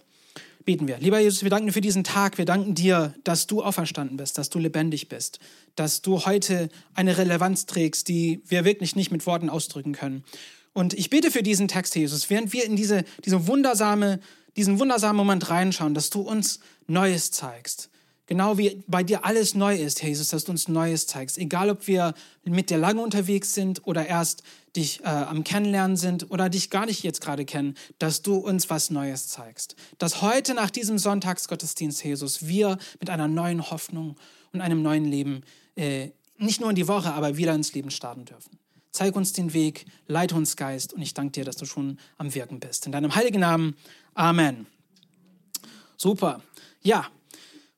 Beten 0.66 0.88
wir. 0.88 0.98
Lieber 1.00 1.20
Jesus, 1.20 1.44
wir 1.44 1.50
danken 1.50 1.68
dir 1.68 1.74
für 1.74 1.82
diesen 1.82 2.06
Tag. 2.06 2.38
Wir 2.38 2.46
danken 2.46 2.74
dir, 2.74 3.14
dass 3.26 3.48
du 3.48 3.62
auferstanden 3.62 4.16
bist, 4.16 4.38
dass 4.38 4.50
du 4.50 4.60
lebendig 4.60 5.10
bist, 5.10 5.40
dass 5.76 6.02
du 6.02 6.26
heute 6.26 6.70
eine 6.94 7.18
Relevanz 7.18 7.66
trägst, 7.66 8.08
die 8.08 8.42
wir 8.46 8.64
wirklich 8.64 8.96
nicht 8.96 9.12
mit 9.12 9.26
Worten 9.26 9.50
ausdrücken 9.50 9.92
können. 9.92 10.24
Und 10.74 10.94
ich 10.94 11.10
bete 11.10 11.32
für 11.32 11.44
diesen 11.44 11.68
Text, 11.68 11.96
Jesus, 11.96 12.30
während 12.30 12.52
wir 12.52 12.66
in 12.66 12.76
diese, 12.76 13.04
diese 13.24 13.48
wundersame, 13.48 14.20
diesen 14.58 14.80
wundersamen 14.80 15.18
Moment 15.18 15.50
reinschauen, 15.50 15.94
dass 15.94 16.10
du 16.10 16.22
uns 16.22 16.60
Neues 16.88 17.32
zeigst, 17.32 17.90
Genau 18.26 18.58
wie 18.58 18.82
bei 18.88 19.04
dir 19.04 19.26
alles 19.26 19.54
neu 19.54 19.76
ist, 19.76 20.02
Jesus, 20.02 20.30
dass 20.30 20.46
du 20.46 20.52
uns 20.52 20.70
Neues 20.70 21.08
zeigst. 21.08 21.38
Egal, 21.38 21.70
ob 21.70 21.88
wir 21.88 22.14
mit 22.46 22.70
dir 22.70 22.78
lange 22.78 23.02
unterwegs 23.02 23.54
sind 23.54 23.86
oder 23.86 24.08
erst 24.08 24.44
dich 24.78 25.02
äh, 25.02 25.08
am 25.08 25.44
Kennenlernen 25.44 25.98
sind 25.98 26.32
oder 26.32 26.50
dich 26.50 26.70
gar 26.70 26.86
nicht 26.86 27.04
jetzt 27.04 27.20
gerade 27.20 27.44
kennen, 27.44 27.76
dass 28.00 28.22
du 28.22 28.38
uns 28.38 28.70
was 28.70 28.90
Neues 28.92 29.28
zeigst. 29.28 29.76
Dass 29.98 30.22
heute 30.22 30.54
nach 30.54 30.70
diesem 30.70 30.98
Sonntagsgottesdienst, 30.98 32.04
Jesus, 32.04 32.48
wir 32.48 32.78
mit 33.02 33.10
einer 33.10 33.28
neuen 33.28 33.70
Hoffnung 33.70 34.16
und 34.54 34.62
einem 34.62 34.82
neuen 34.82 35.06
Leben 35.06 35.42
äh, 35.76 36.12
nicht 36.38 36.62
nur 36.62 36.70
in 36.70 36.78
die 36.78 36.88
Woche, 36.88 37.14
aber 37.14 37.36
wieder 37.36 37.54
ins 37.54 37.74
Leben 37.74 37.92
starten 37.92 38.24
dürfen. 38.24 38.58
Zeig 38.94 39.16
uns 39.16 39.34
den 39.34 39.54
Weg, 39.54 39.88
leite 40.06 40.36
uns 40.36 40.56
Geist 40.56 40.94
und 40.94 41.02
ich 41.02 41.16
danke 41.16 41.32
dir, 41.32 41.46
dass 41.46 41.56
du 41.56 41.66
schon 41.66 41.98
am 42.20 42.36
Wirken 42.36 42.60
bist. 42.60 42.86
In 42.86 42.92
deinem 42.92 43.16
heiligen 43.16 43.40
Namen. 43.40 43.76
Amen. 44.14 44.68
Super. 45.98 46.42
Ja, 46.84 47.08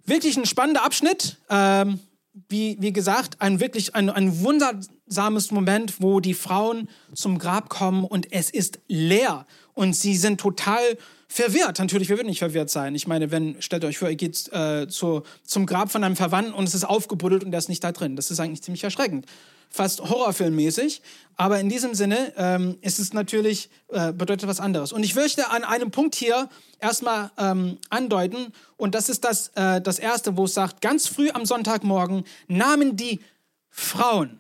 wirklich 0.06 0.36
ein 0.36 0.46
spannender 0.46 0.84
Abschnitt. 0.84 1.38
Ähm, 1.50 2.02
wie, 2.50 2.76
wie 2.82 2.92
gesagt, 2.92 3.42
ein 3.42 3.62
wirklich 3.62 3.96
ein, 3.96 4.10
ein 4.10 4.42
wundersames 4.42 5.52
Moment, 5.52 6.02
wo 6.02 6.20
die 6.20 6.34
Frauen 6.34 6.90
zum 7.14 7.40
Grab 7.40 7.70
kommen 7.70 8.04
und 8.04 8.34
es 8.34 8.50
ist 8.50 8.80
leer 8.90 9.46
und 9.74 9.96
sie 9.96 10.18
sind 10.18 10.42
total 10.42 10.98
verwirrt. 11.28 11.80
Natürlich, 11.80 12.10
wir 12.10 12.18
würden 12.18 12.28
nicht 12.28 12.40
verwirrt 12.40 12.70
sein. 12.70 12.96
Ich 12.96 13.08
meine, 13.08 13.32
wenn, 13.32 13.62
stellt 13.62 13.86
euch 13.86 13.98
vor, 13.98 14.10
ihr 14.10 14.16
geht 14.16 14.52
äh, 14.54 14.88
zu, 14.88 15.24
zum 15.44 15.66
Grab 15.66 15.92
von 15.92 16.04
einem 16.04 16.16
Verwandten 16.16 16.54
und 16.54 16.68
es 16.68 16.76
ist 16.76 16.84
aufgebuddelt 16.84 17.44
und 17.44 17.52
der 17.52 17.60
ist 17.60 17.70
nicht 17.70 17.84
da 17.84 17.92
drin. 17.92 18.16
Das 18.16 18.32
ist 18.32 18.40
eigentlich 18.40 18.64
ziemlich 18.64 18.84
erschreckend 18.84 19.26
fast 19.76 20.02
horrorfilmmäßig. 20.02 21.02
Aber 21.36 21.60
in 21.60 21.70
diesem 21.70 21.94
Sinne 21.96 22.34
ähm, 22.38 22.78
ist 22.82 22.98
es 23.00 23.14
natürlich, 23.14 23.70
äh, 23.90 24.14
bedeutet 24.14 24.48
was 24.48 24.60
anderes. 24.60 24.94
Und 24.94 25.04
ich 25.04 25.16
möchte 25.16 25.50
an 25.50 25.64
einem 25.64 25.92
Punkt 25.92 26.16
hier 26.16 26.50
erstmal 26.80 27.32
ähm, 27.38 27.78
andeuten. 27.90 28.54
Und 28.78 28.96
das 28.96 29.10
ist 29.10 29.26
das, 29.26 29.50
äh, 29.56 29.82
das 29.82 30.00
Erste, 30.00 30.38
wo 30.38 30.46
es 30.46 30.54
sagt, 30.54 30.82
ganz 30.82 31.08
früh 31.08 31.30
am 31.30 31.46
Sonntagmorgen 31.46 32.24
nahmen 32.48 32.96
die 32.96 33.20
Frauen, 33.70 34.40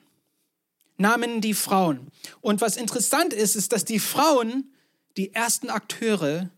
nahmen 0.97 1.41
die 1.41 1.53
Frauen. 1.53 2.07
Und 2.39 2.61
was 2.61 2.77
interessant 2.77 3.33
ist, 3.33 3.57
ist, 3.57 3.73
dass 3.73 3.83
die 3.83 3.99
Frauen 3.99 4.71
die 5.17 5.33
ersten 5.33 5.69
Akteure 5.69 6.49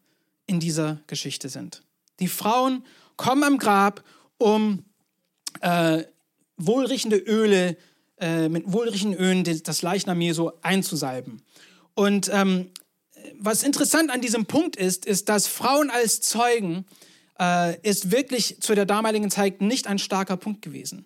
in 0.47 0.59
dieser 0.59 1.01
Geschichte 1.07 1.49
sind. 1.49 1.83
Die 2.19 2.27
Frauen 2.27 2.83
kommen 3.15 3.43
am 3.43 3.57
Grab, 3.57 4.03
um 4.37 4.85
äh, 5.61 6.03
wohlriechende 6.57 7.17
Öle 7.17 7.77
äh, 8.19 8.49
mit 8.49 8.71
wohlriechenden 8.71 9.19
Ölen 9.19 9.43
das 9.63 9.81
Leichnam 9.81 10.19
Jesu 10.21 10.51
einzusalben. 10.61 11.43
Und 11.93 12.29
ähm, 12.33 12.71
was 13.39 13.63
interessant 13.63 14.09
an 14.11 14.21
diesem 14.21 14.45
Punkt 14.45 14.75
ist, 14.75 15.05
ist, 15.05 15.29
dass 15.29 15.47
Frauen 15.47 15.89
als 15.89 16.21
Zeugen 16.21 16.85
äh, 17.39 17.79
ist 17.81 18.11
wirklich 18.11 18.61
zu 18.61 18.75
der 18.75 18.85
damaligen 18.85 19.29
Zeit 19.29 19.61
nicht 19.61 19.87
ein 19.87 19.99
starker 19.99 20.37
Punkt 20.37 20.61
gewesen. 20.61 21.05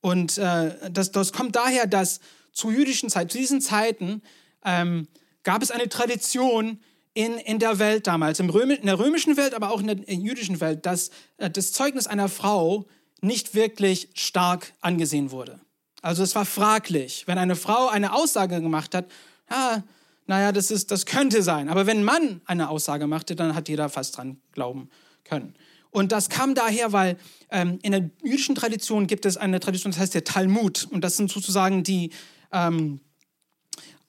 Und 0.00 0.38
äh, 0.38 0.90
das, 0.90 1.10
das 1.10 1.32
kommt 1.32 1.56
daher, 1.56 1.86
dass 1.86 2.20
zu 2.52 2.70
jüdischen 2.70 3.10
Zeiten, 3.10 3.30
zu 3.30 3.38
diesen 3.38 3.60
Zeiten, 3.60 4.22
ähm, 4.64 5.08
gab 5.42 5.62
es 5.62 5.70
eine 5.70 5.88
Tradition 5.88 6.80
in, 7.14 7.34
in 7.34 7.58
der 7.58 7.78
Welt 7.78 8.06
damals, 8.06 8.40
im 8.40 8.50
Römi 8.50 8.74
in 8.74 8.86
der 8.86 8.98
römischen 8.98 9.36
Welt, 9.36 9.54
aber 9.54 9.70
auch 9.72 9.80
in 9.80 9.88
der 9.88 10.08
in 10.08 10.20
jüdischen 10.20 10.60
Welt, 10.60 10.86
dass 10.86 11.10
äh, 11.38 11.50
das 11.50 11.72
Zeugnis 11.72 12.06
einer 12.06 12.28
Frau 12.28 12.86
nicht 13.20 13.54
wirklich 13.54 14.08
stark 14.14 14.72
angesehen 14.80 15.30
wurde. 15.30 15.60
Also 16.02 16.22
es 16.22 16.34
war 16.34 16.46
fraglich. 16.46 17.24
Wenn 17.26 17.38
eine 17.38 17.56
Frau 17.56 17.88
eine 17.88 18.14
Aussage 18.14 18.60
gemacht 18.60 18.94
hat, 18.94 19.06
ja, 19.50 19.82
naja, 20.26 20.52
das, 20.52 20.70
ist, 20.70 20.90
das 20.90 21.06
könnte 21.06 21.42
sein. 21.42 21.68
Aber 21.68 21.86
wenn 21.86 21.98
ein 21.98 22.04
Mann 22.04 22.40
eine 22.46 22.70
Aussage 22.70 23.06
machte, 23.06 23.34
dann 23.34 23.54
hat 23.54 23.68
jeder 23.68 23.88
fast 23.88 24.16
dran 24.16 24.40
glauben 24.52 24.88
können. 25.24 25.54
Und 25.90 26.12
das 26.12 26.28
kam 26.28 26.54
daher, 26.54 26.92
weil 26.92 27.18
ähm, 27.50 27.80
in 27.82 27.90
der 27.92 28.10
jüdischen 28.22 28.54
Tradition 28.54 29.08
gibt 29.08 29.26
es 29.26 29.36
eine 29.36 29.58
Tradition, 29.58 29.90
das 29.90 30.00
heißt 30.00 30.14
der 30.14 30.24
Talmud. 30.24 30.86
Und 30.90 31.02
das 31.02 31.16
sind 31.16 31.30
sozusagen 31.32 31.82
die 31.82 32.12
ähm, 32.52 33.00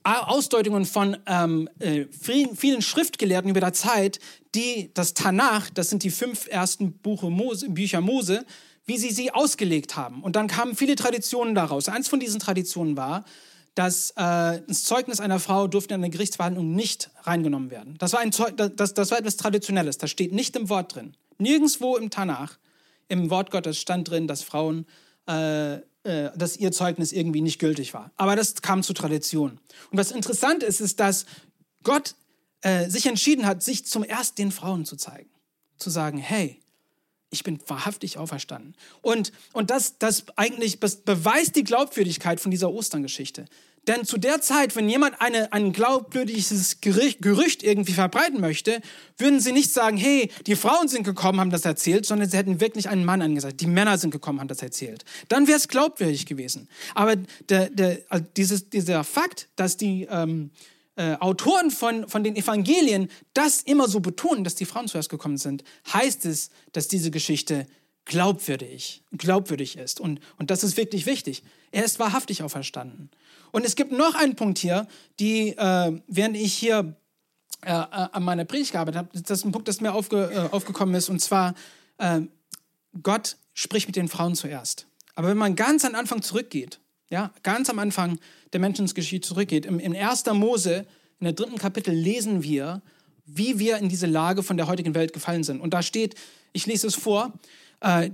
Ausdeutungen 0.04 0.86
von 0.86 1.18
ähm, 1.28 1.70
äh, 1.80 2.06
vielen, 2.12 2.82
Schriftgelehrten 2.82 3.50
über 3.50 3.60
der 3.60 3.74
Zeit, 3.74 4.20
die 4.56 4.92
das 4.94 5.14
Tanach, 5.14 5.70
das 5.70 5.90
sind 5.90 6.04
die 6.04 6.10
fünf 6.10 6.48
ersten 6.48 7.00
Mose, 7.04 7.70
Bücher 7.70 8.02
Mose, 8.02 8.46
wie 8.86 8.98
sie 8.98 9.12
sie 9.12 9.32
ausgelegt 9.32 9.96
haben. 9.96 10.24
Und 10.24 10.36
dann 10.36 10.48
kamen 10.48 10.76
viele 10.76 10.96
Traditionen 10.96 11.56
daraus. 11.56 11.88
Eins 11.88 12.08
von 12.08 12.20
diesen 12.20 12.40
Traditionen 12.40 12.98
war, 12.98 13.26
dass 13.76 14.12
äh, 14.12 14.62
das 14.68 14.84
Zeugnis 14.84 15.20
einer 15.20 15.40
Frau 15.40 15.68
durfte 15.68 15.94
in 15.94 16.02
eine 16.02 16.10
Gerichtsverhandlung 16.10 16.74
nicht 16.74 17.10
reingenommen 17.24 17.72
werden. 17.72 17.96
Das 18.00 18.14
war, 18.14 18.20
ein 18.20 18.32
Zeug, 18.32 18.58
das, 18.58 18.94
das 18.94 19.12
war 19.12 19.20
etwas 19.20 19.38
Traditionelles, 19.38 19.98
das 19.98 20.10
steht 20.10 20.34
nicht 20.34 20.56
im 20.56 20.70
Wort 20.70 20.96
drin. 20.96 21.16
Nirgendwo 21.38 21.96
im 21.96 22.10
Tanach, 22.10 22.58
im 23.08 23.30
Wort 23.30 23.52
Gottes 23.52 23.78
stand 23.78 24.10
drin, 24.10 24.28
dass 24.28 24.44
Frauen, 24.44 24.86
äh, 25.28 25.80
dass 26.04 26.58
ihr 26.58 26.72
Zeugnis 26.72 27.12
irgendwie 27.12 27.42
nicht 27.42 27.60
gültig 27.60 27.94
war. 27.94 28.12
Aber 28.18 28.36
das 28.36 28.62
kam 28.62 28.84
zur 28.84 28.96
Tradition. 28.96 29.60
Und 29.92 29.98
was 29.98 30.12
interessant 30.12 30.64
ist, 30.64 30.82
ist, 30.82 31.00
dass 31.00 31.26
Gott 31.84 32.16
äh, 32.62 32.90
sich 32.90 33.06
entschieden 33.06 33.46
hat, 33.46 33.64
sich 33.64 33.86
zum 33.86 34.04
erst 34.04 34.38
den 34.38 34.52
Frauen 34.52 34.86
zu 34.86 34.96
zeigen. 34.96 35.30
Zu 35.78 35.90
sagen, 35.90 36.18
hey, 36.18 36.61
ich 37.32 37.44
bin 37.44 37.60
wahrhaftig 37.66 38.18
auferstanden. 38.18 38.76
Und, 39.02 39.32
und 39.54 39.72
das, 39.72 39.98
das 39.98 40.26
eigentlich 40.36 40.80
beweist 40.80 41.56
die 41.56 41.64
Glaubwürdigkeit 41.64 42.40
von 42.40 42.52
dieser 42.52 42.72
Osterngeschichte. 42.72 43.46
Denn 43.88 44.06
zu 44.06 44.20
der 44.20 44.42
Zeit, 44.42 44.76
wenn 44.76 44.88
jemand 44.88 45.20
eine, 45.22 45.52
ein 45.54 45.74
glaubwürdiges 45.74 46.82
Gerücht, 46.82 47.22
Gerücht 47.24 47.64
irgendwie 47.64 47.94
verbreiten 47.94 48.40
möchte, 48.40 48.80
würden 49.18 49.40
sie 49.40 49.54
nicht 49.54 49.74
sagen, 49.74 49.98
hey, 49.98 50.30
die 50.46 50.56
Frauen 50.56 50.88
sind 50.88 51.04
gekommen, 51.04 51.40
haben 51.40 51.50
das 51.50 51.66
erzählt, 51.66 52.06
sondern 52.06 52.30
sie 52.30 52.38
hätten 52.38 52.62
wirklich 52.62 52.90
einen 52.90 53.06
Mann 53.06 53.24
angesagt. 53.24 53.60
Die 53.60 53.66
Männer 53.66 53.98
sind 53.98 54.12
gekommen, 54.12 54.40
haben 54.40 54.48
das 54.48 54.62
erzählt. 54.62 55.04
Dann 55.30 55.48
wäre 55.48 55.58
es 55.58 55.68
glaubwürdig 55.68 56.28
gewesen. 56.28 56.70
Aber 56.94 57.16
der, 57.50 57.70
der, 57.70 58.00
also 58.10 58.24
dieses, 58.38 58.70
dieser 58.70 59.04
Fakt, 59.04 59.48
dass 59.56 59.78
die 59.78 60.08
ähm, 60.12 60.52
äh, 60.96 61.16
Autoren 61.16 61.72
von, 61.72 62.08
von 62.08 62.24
den 62.24 62.36
Evangelien 62.36 63.10
das 63.34 63.62
immer 63.62 63.88
so 63.88 64.00
betonen, 64.00 64.44
dass 64.44 64.56
die 64.56 64.66
Frauen 64.66 64.88
zuerst 64.88 65.10
gekommen 65.10 65.38
sind, 65.38 65.64
heißt 65.94 66.26
es, 66.26 66.50
dass 66.74 66.88
diese 66.88 67.12
Geschichte 67.12 67.66
glaubwürdig, 68.06 69.04
glaubwürdig 69.12 69.78
ist. 69.78 70.00
Und, 70.00 70.20
und 70.38 70.52
das 70.52 70.64
ist 70.64 70.78
wirklich 70.78 71.06
wichtig. 71.06 71.44
Er 71.72 71.86
ist 71.86 72.00
wahrhaftig 72.00 72.44
auferstanden. 72.44 73.10
Und 73.52 73.66
es 73.66 73.76
gibt 73.76 73.92
noch 73.92 74.16
einen 74.16 74.36
Punkt 74.36 74.58
hier, 74.58 74.88
die, 75.20 75.50
äh, 75.50 76.02
während 76.08 76.36
ich 76.36 76.54
hier 76.54 76.96
äh, 77.64 77.72
äh 77.72 77.74
an 78.12 78.24
meiner 78.24 78.46
Predigt 78.46 78.72
gearbeitet 78.72 78.98
habe, 78.98 79.10
das 79.14 79.40
ist 79.40 79.46
ein 79.46 79.52
Punkt, 79.52 79.68
das 79.68 79.82
mir 79.82 79.94
aufge, 79.94 80.32
äh, 80.32 80.54
aufgekommen 80.54 80.96
ist, 80.96 81.10
und 81.10 81.20
zwar, 81.20 81.54
äh, 81.98 82.22
Gott 83.02 83.38
spricht 83.54 83.88
mit 83.88 83.96
den 83.96 84.08
Frauen 84.08 84.36
zuerst. 84.36 84.88
Aber 85.16 85.28
wenn 85.28 85.38
man 85.38 85.56
ganz 85.56 85.86
am 85.86 85.96
Anfang 85.96 86.22
zurückgeht, 86.22 86.80
ja, 87.12 87.32
ganz 87.44 87.70
am 87.70 87.78
Anfang 87.78 88.20
der 88.54 88.60
Menschensgeschichte 88.60 89.28
zurückgeht, 89.28 89.66
im, 89.66 89.80
im 89.80 89.94
1. 89.94 90.26
Mose, 90.34 90.86
in 91.20 91.26
der 91.26 91.34
dritten 91.34 91.58
Kapitel, 91.58 91.94
lesen 91.94 92.42
wir, 92.42 92.82
wie 93.26 93.60
wir 93.60 93.78
in 93.78 93.90
diese 93.90 94.08
Lage 94.08 94.42
von 94.42 94.58
der 94.58 94.68
heutigen 94.68 94.96
Welt 94.96 95.14
gefallen 95.14 95.44
sind. 95.44 95.62
Und 95.62 95.74
da 95.74 95.84
steht, 95.84 96.16
ich 96.54 96.66
lese 96.66 96.88
es 96.88 96.96
vor, 96.96 97.34
äh, 97.82 98.10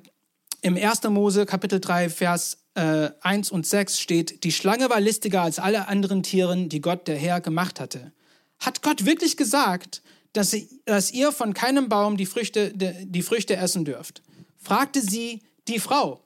im 0.62 0.75
1. 0.75 1.04
Mose 1.04 1.46
Kapitel 1.46 1.80
3, 1.80 2.10
Vers 2.10 2.58
äh, 2.74 3.12
1 3.22 3.51
und 3.51 3.66
6 3.66 4.00
steht, 4.00 4.44
die 4.44 4.51
Schlange 4.51 4.89
war 4.89 5.00
listiger 5.00 5.44
als 5.44 5.60
alle 5.60 5.88
anderen 5.88 6.24
Tieren, 6.24 6.68
die 6.68 6.82
Gott 6.82 7.08
der 7.08 7.18
Herr 7.18 7.39
gemacht 7.39 7.80
hatte. 7.80 8.12
Hat 8.60 8.82
Gott 8.82 9.06
wirklich 9.06 9.38
gesagt, 9.38 10.01
dass, 10.34 10.51
sie, 10.51 10.68
dass 10.86 11.12
ihr 11.12 11.32
von 11.32 11.54
keinem 11.54 11.88
Baum 11.88 12.18
die 12.18 12.25
Früchte, 12.25 12.74
die 12.74 13.22
Früchte 13.22 13.56
essen 13.56 13.86
dürft? 13.86 14.24
fragte 14.58 15.01
sie 15.01 15.42
die 15.68 15.80
Frau. 15.80 16.22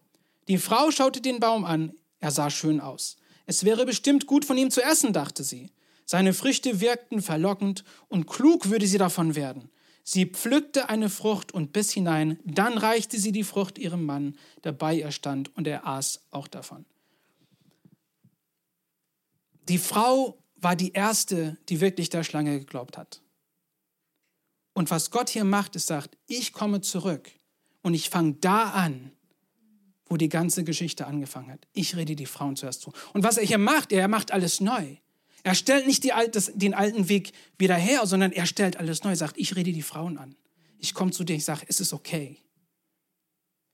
Die 0.48 0.58
Frau 0.58 0.90
schaute 0.92 1.22
den 1.22 1.40
Baum 1.40 1.63
an, 1.63 1.94
er 2.22 2.32
sah 2.32 2.50
schön 2.50 2.80
aus. 2.80 3.18
Es 3.46 3.66
wäre 3.66 3.86
bestimmt 3.86 4.28
gut 4.28 4.46
von 4.46 4.58
ihm 4.58 4.72
zu 4.72 4.82
essen, 4.82 5.12
dachte 5.12 5.44
sie. 5.44 5.72
Seine 6.06 6.34
Früchte 6.34 6.80
wirkten 6.80 7.22
verlockend 7.22 7.84
und 8.08 8.28
klug 8.28 8.70
würde 8.70 8.88
sie 8.88 8.98
davon 8.98 9.36
werden. 9.36 9.70
Sie 10.04 10.25
pflückte 10.25 10.90
eine 10.90 11.10
Frucht 11.10 11.51
und 11.51 11.74
biss 11.74 11.92
hinein, 11.92 12.40
dann 12.44 12.78
reichte 12.78 13.20
sie 13.20 13.32
die 13.32 13.44
Frucht 13.44 13.78
ihrem 13.78 14.06
Mann, 14.06 14.38
der 14.63 14.72
bei 14.72 14.96
ihr 14.96 15.12
stand, 15.12 15.56
und 15.56 15.68
er 15.68 15.86
aß 15.86 16.22
auch 16.32 16.48
davon. 16.48 16.86
Die 19.68 19.78
Frau 19.78 20.44
war 20.56 20.75
die 20.75 20.92
erste, 20.92 21.58
die 21.70 21.82
wirklich 21.82 22.10
der 22.10 22.24
Schlange 22.24 22.60
geglaubt 22.60 22.98
hat. 22.98 23.22
Und 24.74 24.90
was 24.90 25.12
Gott 25.12 25.30
hier 25.30 25.44
macht, 25.44 25.75
ist 25.75 25.88
sagt, 25.88 26.18
ich 26.28 26.54
komme 26.54 26.82
zurück 26.82 27.32
und 27.82 27.94
ich 27.94 28.10
fange 28.10 28.34
da 28.34 28.72
an, 28.72 29.12
wo 30.12 30.18
die 30.18 30.30
ganze 30.30 30.65
Geschichte 30.65 31.08
angefangen 31.08 31.50
hat. 31.51 31.65
Ich 31.72 31.96
rede 31.96 32.18
die 32.18 32.25
Frauen 32.25 32.58
zuerst 32.58 32.82
zu. 32.82 32.91
Und 33.13 33.24
was 33.24 33.38
er 33.38 33.46
hier 33.46 33.58
macht, 33.58 33.94
er 33.94 34.10
macht 34.10 34.32
alles 34.32 34.60
neu. 34.60 34.98
Er 35.44 35.56
stellt 35.56 35.88
nicht 35.88 36.03
die, 36.03 36.12
das, 36.32 36.51
den 36.53 36.74
alten 36.74 37.08
Weg 37.08 37.32
wieder 37.58 37.75
her, 37.75 38.06
sondern 38.06 38.34
er 38.34 38.46
stellt 38.46 38.75
alles 38.75 39.06
neu. 39.06 39.15
Sagt, 39.15 39.38
ich 39.38 39.56
rede 39.56 39.72
die 39.72 39.82
Frauen 39.82 40.18
an. 40.18 40.36
Ich 40.80 40.94
komme 40.94 41.12
zu 41.12 41.24
dir, 41.24 41.38
ich 41.38 41.46
sage, 41.46 41.62
es 41.68 41.80
ist 41.80 41.94
okay. 41.94 42.38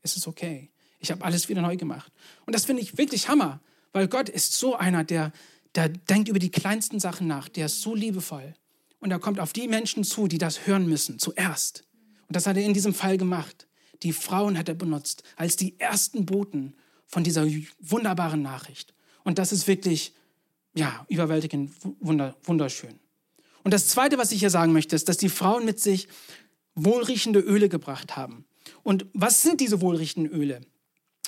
Es 0.03 0.15
ist 0.15 0.27
okay. 0.27 0.69
Ich 0.99 1.09
habe 1.09 1.25
alles 1.25 1.49
wieder 1.49 1.61
neu 1.61 1.75
gemacht. 1.75 2.11
Und 2.45 2.53
das 2.53 2.65
finde 2.65 2.83
ich 2.83 2.99
wirklich 2.99 3.27
Hammer, 3.27 3.59
weil 3.91 4.07
Gott 4.07 4.29
ist 4.29 4.53
so 4.53 4.75
einer, 4.75 5.03
der, 5.03 5.33
der 5.73 5.89
denkt 5.89 6.29
über 6.29 6.39
die 6.39 6.51
kleinsten 6.51 6.99
Sachen 6.99 7.25
nach, 7.25 7.49
der 7.49 7.65
ist 7.65 7.81
so 7.81 7.95
liebevoll. 7.95 8.53
Und 8.99 9.09
er 9.09 9.19
kommt 9.19 9.39
auf 9.39 9.53
die 9.53 9.67
Menschen 9.67 10.03
zu, 10.03 10.27
die 10.27 10.37
das 10.37 10.67
hören 10.67 10.87
müssen, 10.87 11.17
zuerst. 11.17 11.83
Und 12.27 12.35
das 12.35 12.45
hat 12.45 12.57
er 12.57 12.63
in 12.63 12.75
diesem 12.75 12.93
Fall 12.93 13.17
gemacht. 13.17 13.66
Die 14.03 14.13
Frauen 14.13 14.57
hat 14.57 14.69
er 14.69 14.75
benutzt 14.75 15.23
als 15.35 15.55
die 15.55 15.79
ersten 15.79 16.25
Boten 16.25 16.75
von 17.05 17.23
dieser 17.23 17.47
wunderbaren 17.79 18.41
Nachricht. 18.41 18.93
Und 19.23 19.39
das 19.39 19.51
ist 19.51 19.67
wirklich 19.67 20.13
ja, 20.75 21.05
überwältigend, 21.09 21.71
wunderschön. 21.99 22.99
Und 23.63 23.73
das 23.73 23.87
Zweite, 23.87 24.17
was 24.17 24.31
ich 24.31 24.39
hier 24.39 24.49
sagen 24.49 24.73
möchte, 24.73 24.95
ist, 24.95 25.09
dass 25.09 25.17
die 25.17 25.29
Frauen 25.29 25.65
mit 25.65 25.79
sich 25.79 26.07
wohlriechende 26.75 27.39
Öle 27.39 27.69
gebracht 27.69 28.15
haben. 28.15 28.45
Und 28.83 29.05
was 29.13 29.41
sind 29.41 29.59
diese 29.59 29.81
wohlriechenden 29.81 30.31
Öle? 30.31 30.61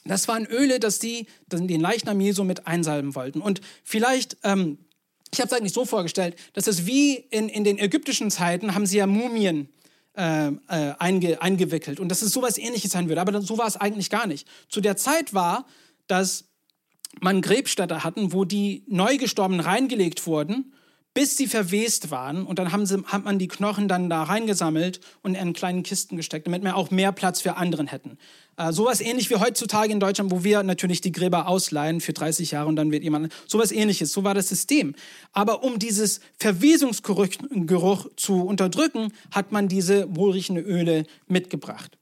Das 0.06 0.28
waren 0.28 0.46
Öle, 0.46 0.80
dass 0.80 1.00
die 1.00 1.28
den 1.48 1.82
Leichnam 1.82 2.22
Jesu 2.22 2.44
mit 2.44 2.68
einsalben 2.68 3.16
wollten. 3.16 3.42
Und 3.42 3.62
vielleicht, 3.84 4.38
ähm, 4.44 4.78
ich 5.34 5.40
habe 5.42 5.48
es 5.48 5.54
eigentlich 5.54 5.74
so 5.74 5.86
vorgestellt, 5.86 6.36
dass 6.54 6.68
es 6.68 6.86
wie 6.86 7.16
in, 7.16 7.50
in 7.50 7.64
den 7.64 7.78
ägyptischen 7.78 8.32
Zeiten 8.32 8.74
haben 8.76 8.86
sie 8.86 8.98
ja 8.98 9.08
Mumien 9.08 9.70
äh, 10.20 10.48
äh, 10.48 10.96
einge, 11.00 11.42
eingewickelt 11.42 12.00
und 12.02 12.10
dass 12.10 12.22
es 12.22 12.34
sowas 12.34 12.58
ähnliches 12.58 12.92
sein 12.92 13.08
würde. 13.08 13.22
Aber 13.22 13.42
so 13.42 13.58
war 13.58 13.68
es 13.68 13.78
eigentlich 13.78 14.10
gar 14.10 14.28
nicht. 14.28 14.46
Zu 14.68 14.82
der 14.82 14.98
Zeit 14.98 15.34
war, 15.34 15.66
dass 16.08 16.50
man 17.22 17.42
Gräbstätte 17.42 18.04
hatten, 18.04 18.34
wo 18.34 18.44
die 18.44 18.84
Neugestorbenen 18.88 19.62
reingelegt 19.62 20.28
wurden, 20.28 20.74
bis 21.14 21.38
sie 21.38 21.48
verwest 21.48 22.12
waren. 22.12 22.46
Und 22.46 22.60
dann 22.60 22.74
haben 22.74 22.86
sie, 22.86 23.02
hat 23.06 23.24
man 23.24 23.40
die 23.40 23.48
Knochen 23.48 23.88
dann 23.88 24.10
da 24.10 24.24
reingesammelt 24.24 25.00
und 25.22 25.36
in 25.36 25.54
kleinen 25.54 25.84
Kisten 25.84 26.18
gesteckt, 26.18 26.48
damit 26.48 26.64
wir 26.64 26.76
auch 26.76 26.92
mehr 26.92 27.14
Platz 27.14 27.40
für 27.40 27.56
anderen 27.56 27.88
hätten. 27.88 28.18
Äh, 28.60 28.74
sowas 28.74 29.00
ähnlich 29.00 29.30
wie 29.30 29.38
heutzutage 29.38 29.94
in 29.94 30.02
Deutschland, 30.02 30.32
wo 30.32 30.44
wir 30.44 30.64
natürlich 30.64 31.00
die 31.00 31.14
Gräber 31.14 31.48
ausleihen 31.48 32.02
für 32.02 32.12
30 32.12 32.52
Jahre 32.52 32.68
und 32.68 32.76
dann 32.76 32.92
wird 32.92 33.04
jemand. 33.04 33.32
Sowas 33.48 33.72
ähnliches, 33.72 34.12
so 34.12 34.26
war 34.26 34.34
das 34.34 34.50
System. 34.50 34.96
Aber 35.32 35.64
um 35.64 35.80
dieses 35.80 36.20
Verwesungsgeruch 36.40 38.08
zu 38.18 38.42
unterdrücken, 38.42 39.14
hat 39.32 39.54
man 39.54 39.70
diese 39.70 40.14
wohlriechende 40.14 40.60
Öle 40.60 41.06
mitgebracht. 41.26 41.98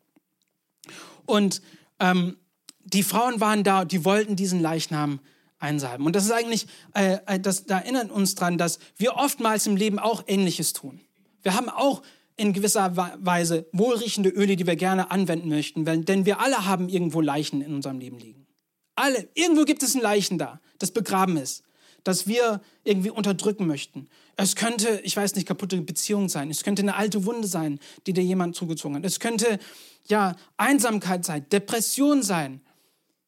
Und 1.28 1.62
ähm, 2.00 2.38
die 2.84 3.04
Frauen 3.04 3.40
waren 3.40 3.64
da, 3.64 3.86
die 3.86 4.04
wollten 4.04 4.36
diesen 4.36 4.60
Leichnam 4.60 5.20
einsalben. 5.60 6.08
Und 6.08 6.16
das 6.16 6.26
ist 6.26 6.32
eigentlich, 6.32 6.66
äh, 6.96 7.20
äh 7.28 7.40
das, 7.40 7.66
da 7.66 7.78
erinnert 7.78 8.10
uns 8.10 8.34
dran, 8.34 8.58
dass 8.58 8.80
wir 8.96 9.16
oftmals 9.16 9.68
im 9.68 9.76
Leben 9.76 10.00
auch 10.00 10.24
Ähnliches 10.26 10.74
tun. 10.74 11.02
Wir 11.44 11.54
haben 11.54 11.70
auch 11.70 12.02
in 12.38 12.54
gewisser 12.54 12.96
Weise 12.96 13.68
wohlriechende 13.72 14.30
Öle, 14.30 14.56
die 14.56 14.68
wir 14.68 14.76
gerne 14.76 15.12
anwenden 15.12 15.50
möchten, 15.50 15.86
denn 15.86 16.26
wir 16.26 16.40
alle 16.40 16.66
haben 16.66 16.88
irgendwo 16.88 17.20
Leichen 17.20 17.62
in 17.62 17.74
unserem 17.74 18.00
Leben 18.00 18.20
liegen. 18.20 18.48
Alle. 18.96 19.28
Irgendwo 19.34 19.64
gibt 19.64 19.84
es 19.84 19.96
ein 19.96 20.02
Leichen 20.02 20.38
da, 20.38 20.60
das 20.80 20.92
begraben 20.92 21.38
ist, 21.38 21.64
das 22.04 22.28
wir 22.28 22.62
irgendwie 22.84 23.10
unterdrücken 23.10 23.68
möchten. 23.68 24.08
Es 24.38 24.56
könnte, 24.56 25.02
ich 25.04 25.18
weiß 25.18 25.36
nicht, 25.36 25.48
kaputte 25.48 25.82
Beziehung 25.82 26.30
sein. 26.30 26.50
Es 26.50 26.64
könnte 26.64 26.84
eine 26.84 26.96
alte 26.96 27.26
Wunde 27.26 27.48
sein, 27.48 27.80
die 28.06 28.14
dir 28.14 28.24
jemand 28.24 28.56
zugezogen 28.56 28.98
hat. 28.98 29.06
Es 29.06 29.20
könnte, 29.20 29.60
ja, 30.08 30.36
Einsamkeit 30.58 31.26
sein, 31.26 31.48
Depression 31.50 32.22
sein. 32.24 32.62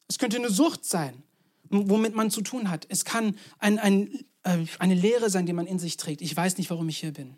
Es 0.07 0.17
könnte 0.17 0.37
eine 0.37 0.49
Sucht 0.49 0.85
sein, 0.85 1.23
womit 1.69 2.15
man 2.15 2.31
zu 2.31 2.41
tun 2.41 2.69
hat. 2.69 2.85
Es 2.89 3.05
kann 3.05 3.35
ein, 3.57 3.79
ein, 3.79 4.11
äh, 4.43 4.65
eine 4.77 4.95
Lehre 4.95 5.29
sein, 5.29 5.45
die 5.45 5.53
man 5.53 5.67
in 5.67 5.79
sich 5.79 5.97
trägt. 5.97 6.21
Ich 6.21 6.35
weiß 6.35 6.57
nicht, 6.57 6.69
warum 6.69 6.89
ich 6.89 6.97
hier 6.97 7.13
bin. 7.13 7.37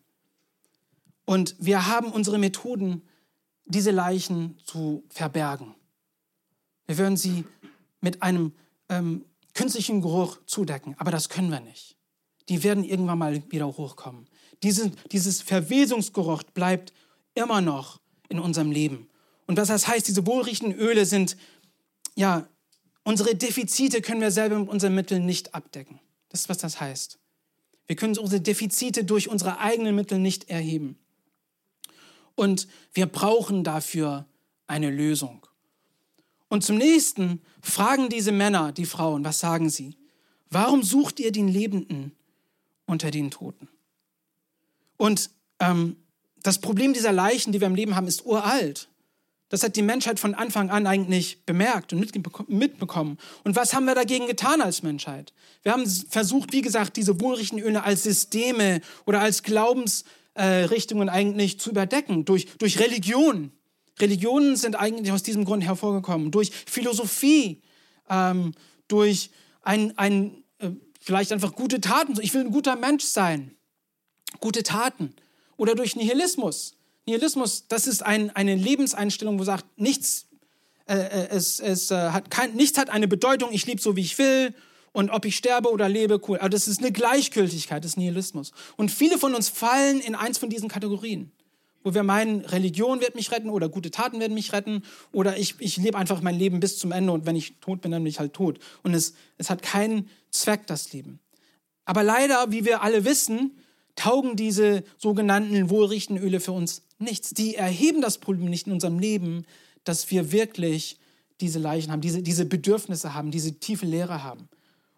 Und 1.32 1.56
wir 1.60 1.88
haben 1.88 2.12
unsere 2.12 2.38
Methoden, 2.38 3.04
diese 3.64 3.92
Leichen 3.92 4.58
zu 4.66 5.06
verbergen. 5.08 5.76
Wir 6.88 6.98
würden 6.98 7.16
sie 7.16 7.46
mit 8.02 8.22
einem 8.22 8.52
ähm, 8.90 9.24
künstlichen 9.54 10.02
Geruch 10.02 10.40
zudecken, 10.46 10.94
aber 10.98 11.10
das 11.10 11.30
können 11.30 11.50
wir 11.50 11.62
nicht. 11.62 11.96
Die 12.50 12.66
werden 12.66 12.84
irgendwann 12.84 13.18
mal 13.18 13.50
wieder 13.50 13.66
hochkommen. 13.66 14.28
Diese, 14.62 14.92
dieses 15.14 15.42
Verwesungsgeruch 15.42 16.44
bleibt 16.44 16.92
immer 17.34 17.62
noch 17.62 18.02
in 18.28 18.38
unserem 18.38 18.70
Leben. 18.70 19.08
Und 19.48 19.58
was 19.58 19.70
das 19.70 19.88
heißt, 19.88 20.10
diese 20.10 20.28
wohlriechenden 20.28 20.78
Öle 20.78 21.06
sind 21.06 21.38
ja 22.14 22.46
Unsere 23.04 23.36
Defizite 23.36 24.02
können 24.02 24.20
wir 24.20 24.32
selber 24.32 24.60
mit 24.60 24.68
unseren 24.68 24.96
Mitteln 24.96 25.26
nicht 25.26 25.56
abdecken. 25.56 26.02
Das 26.28 26.42
ist, 26.42 26.50
was 26.50 26.58
das 26.58 26.82
heißt. 26.82 27.20
Wir 27.88 27.96
können 27.96 28.18
unsere 28.18 28.42
Defizite 28.42 29.06
durch 29.06 29.30
unsere 29.30 29.60
eigenen 29.60 29.96
Mittel 29.96 30.20
nicht 30.20 30.50
erheben. 30.50 30.98
Und 32.42 32.68
wir 32.96 33.06
brauchen 33.06 33.64
dafür 33.64 34.26
eine 34.66 34.90
Lösung. 34.90 35.46
Und 36.50 36.64
zum 36.64 36.80
nächsten 36.80 37.40
fragen 37.62 38.10
diese 38.10 38.32
Männer 38.32 38.72
die 38.72 38.88
Frauen, 38.88 39.24
was 39.24 39.40
sagen 39.40 39.70
sie? 39.70 39.96
Warum 40.50 40.82
sucht 40.82 41.20
ihr 41.20 41.32
den 41.32 41.48
Lebenden 41.48 42.14
unter 42.88 43.12
den 43.12 43.30
Toten? 43.30 43.68
Und 44.98 45.30
ähm, 45.60 45.98
das 46.42 46.58
Problem 46.58 46.94
dieser 46.94 47.12
Leichen, 47.12 47.52
die 47.52 47.62
wir 47.62 47.68
im 47.68 47.76
Leben 47.76 47.96
haben, 47.96 48.08
ist 48.08 48.26
uralt. 48.26 48.90
Das 49.50 49.62
hat 49.62 49.76
die 49.76 49.84
Menschheit 49.84 50.20
von 50.20 50.34
Anfang 50.34 50.72
an 50.72 50.88
eigentlich 50.88 51.46
bemerkt 51.46 51.94
und 51.94 52.00
mitbekommen. 52.50 53.20
Und 53.44 53.56
was 53.56 53.76
haben 53.76 53.86
wir 53.86 53.94
dagegen 53.94 54.26
getan 54.26 54.62
als 54.62 54.82
Menschheit? 54.82 55.32
Wir 55.62 55.74
haben 55.74 55.86
versucht, 55.86 56.54
wie 56.54 56.64
gesagt, 56.64 56.98
diese 56.98 57.22
wohlriechenden 57.22 57.64
Öle 57.68 57.84
als 57.84 58.02
Systeme 58.02 58.82
oder 59.06 59.22
als 59.22 59.44
Glaubensrichtungen 60.36 61.10
eigentlich 61.10 61.60
zu 61.60 61.70
überdecken, 61.70 62.26
durch, 62.26 62.48
durch 62.58 62.80
Religion. 62.80 63.52
Religionen 64.00 64.56
sind 64.56 64.76
eigentlich 64.76 65.12
aus 65.12 65.24
diesem 65.24 65.46
Grund 65.46 65.64
hervorgekommen. 65.64 66.32
Durch 66.32 66.52
Philosophie, 66.66 67.62
ähm, 68.10 68.54
durch 68.88 69.30
ein, 69.62 69.98
ein 69.98 70.44
äh, 70.60 70.72
vielleicht 71.00 71.32
einfach 71.32 71.54
gute 71.54 71.82
Taten. 71.82 72.16
Ich 72.22 72.34
will 72.34 72.42
ein 72.42 72.52
guter 72.52 72.76
Mensch 72.76 73.04
sein. 73.04 73.56
Gute 74.40 74.64
Taten. 74.64 75.14
Oder 75.58 75.76
durch 75.76 75.96
Nihilismus. 75.96 76.76
Nihilismus, 77.06 77.68
das 77.68 77.88
ist 77.88 78.04
ein, 78.04 78.30
eine 78.32 78.56
Lebenseinstellung, 78.56 79.38
wo 79.40 79.44
sagt, 79.44 79.66
nichts, 79.78 80.28
äh, 80.88 80.96
äh 80.96 81.28
es, 81.30 81.60
es, 81.60 81.92
äh, 81.92 82.12
hat 82.12 82.32
kein, 82.32 82.56
nichts 82.56 82.78
hat 82.78 82.90
eine 82.90 83.08
Bedeutung, 83.08 83.52
ich 83.52 83.66
lebe 83.66 83.82
so, 83.82 83.96
wie 83.96 84.02
ich 84.02 84.18
will. 84.18 84.54
Und 84.94 85.10
ob 85.10 85.26
ich 85.26 85.38
sterbe 85.38 85.72
oder 85.72 85.88
lebe, 85.88 86.20
cool. 86.28 86.40
Aber 86.40 86.50
das 86.50 86.68
ist 86.68 86.80
eine 86.80 86.92
Gleichgültigkeit 86.92 87.84
des 87.84 87.96
Nihilismus. 87.98 88.52
Und 88.76 88.92
viele 88.92 89.18
von 89.18 89.34
uns 89.36 89.48
fallen 89.50 90.02
in 90.02 90.16
eins 90.16 90.38
von 90.38 90.50
diesen 90.50 90.70
Kategorien 90.70 91.32
wo 91.84 91.94
wir 91.94 92.04
meinen, 92.04 92.42
Religion 92.42 93.02
wird 93.02 93.16
mich 93.16 93.32
retten 93.32 93.50
oder 93.50 93.70
gute 93.70 93.92
Taten 93.92 94.20
werden 94.20 94.34
mich 94.34 94.54
retten 94.54 94.84
oder 95.12 95.38
ich, 95.38 95.56
ich 95.60 95.78
lebe 95.78 95.98
einfach 95.98 96.22
mein 96.22 96.38
Leben 96.38 96.60
bis 96.60 96.78
zum 96.78 96.92
Ende 96.92 97.12
und 97.12 97.26
wenn 97.26 97.36
ich 97.36 97.56
tot 97.60 97.82
bin, 97.82 97.92
dann 97.92 98.04
bin 98.04 98.10
ich 98.10 98.20
halt 98.20 98.34
tot. 98.34 98.60
Und 98.84 98.94
es, 98.94 99.14
es 99.38 99.50
hat 99.50 99.62
keinen 99.62 100.10
Zweck, 100.30 100.68
das 100.68 100.94
Leben. 100.94 101.20
Aber 101.86 102.04
leider, 102.04 102.52
wie 102.52 102.66
wir 102.66 102.84
alle 102.84 103.06
wissen, 103.06 103.58
taugen 103.96 104.36
diese 104.36 104.84
sogenannten 104.98 105.70
wohlriechenden 105.70 106.24
Öle 106.24 106.40
für 106.40 106.52
uns 106.52 106.84
nichts. 107.00 107.32
Die 107.32 107.56
erheben 107.56 108.02
das 108.02 108.20
Problem 108.20 108.50
nicht 108.50 108.68
in 108.68 108.74
unserem 108.74 109.00
Leben, 109.00 109.46
dass 109.84 110.10
wir 110.12 110.32
wirklich 110.32 110.98
diese 111.42 111.60
Leichen 111.60 111.92
haben, 111.92 112.02
diese, 112.02 112.22
diese 112.22 112.46
Bedürfnisse 112.46 113.16
haben, 113.16 113.32
diese 113.32 113.60
tiefe 113.60 113.88
Leere 113.88 114.24
haben. 114.24 114.48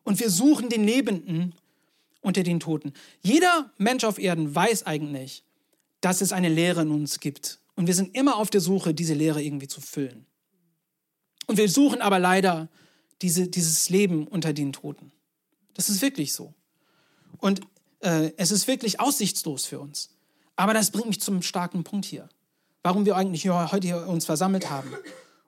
Und 0.04 0.20
wir 0.20 0.30
suchen 0.30 0.70
den 0.70 0.84
Lebenden 0.84 1.56
unter 2.22 2.44
den 2.44 2.60
Toten. 2.60 2.94
Jeder 3.22 3.72
Mensch 3.78 4.04
auf 4.04 4.20
Erden 4.20 4.54
weiß 4.54 4.86
eigentlich, 4.86 5.44
dass 6.02 6.22
es 6.22 6.32
eine 6.32 6.50
Lehre 6.50 6.82
in 6.82 6.92
uns 6.92 7.20
gibt. 7.20 7.60
Und 7.76 7.88
wir 7.88 7.96
sind 7.96 8.16
immer 8.16 8.38
auf 8.38 8.50
der 8.50 8.62
Suche, 8.62 8.94
diese 8.94 9.14
Lehre 9.14 9.42
irgendwie 9.42 9.68
zu 9.68 9.82
füllen. 9.82 10.26
Und 11.48 11.58
wir 11.58 11.70
suchen 11.70 12.02
aber 12.02 12.20
leider 12.20 12.70
diese, 13.22 13.48
dieses 13.48 13.90
Leben 13.90 14.28
unter 14.28 14.54
den 14.54 14.74
Toten. 14.74 15.12
Das 15.74 15.90
ist 15.90 16.02
wirklich 16.02 16.34
so. 16.34 16.54
Und 17.38 17.62
äh, 18.02 18.32
es 18.38 18.52
ist 18.52 18.68
wirklich 18.68 19.00
aussichtslos 19.00 19.66
für 19.66 19.80
uns. 19.80 20.10
Aber 20.56 20.74
das 20.74 20.92
bringt 20.92 21.08
mich 21.08 21.22
zum 21.22 21.42
starken 21.42 21.84
Punkt 21.84 22.06
hier. 22.06 22.30
Warum 22.84 23.06
wir 23.06 23.16
eigentlich 23.16 23.42
hier, 23.42 23.72
heute 23.72 23.88
hier 23.88 24.08
uns 24.08 24.26
versammelt 24.26 24.70
haben. 24.70 24.92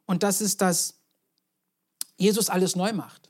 Und 0.06 0.24
das 0.24 0.42
ist, 0.42 0.62
dass 0.62 0.96
Jesus 2.18 2.50
alles 2.50 2.76
neu 2.76 2.94
macht. 2.94 3.25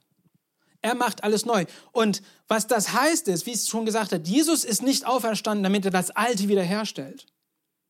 Er 0.85 0.93
macht 0.93 1.23
alles 1.23 1.47
neu. 1.47 1.65
Und 1.93 2.21
was 2.47 2.67
das 2.67 2.93
heißt 2.93 3.27
ist, 3.27 3.47
wie 3.47 3.53
es 3.53 3.67
schon 3.67 3.87
gesagt 3.87 4.11
hat, 4.11 4.27
Jesus 4.27 4.63
ist 4.63 4.83
nicht 4.83 5.07
auferstanden, 5.07 5.63
damit 5.63 5.83
er 5.83 5.89
das 5.89 6.11
Alte 6.11 6.47
wiederherstellt. 6.47 7.25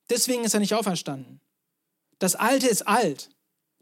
Deswegen 0.09 0.45
ist 0.45 0.53
er 0.53 0.61
nicht 0.61 0.75
auferstanden. 0.75 1.41
Das 2.19 2.35
Alte 2.35 2.67
ist 2.67 2.87
alt. 2.87 3.31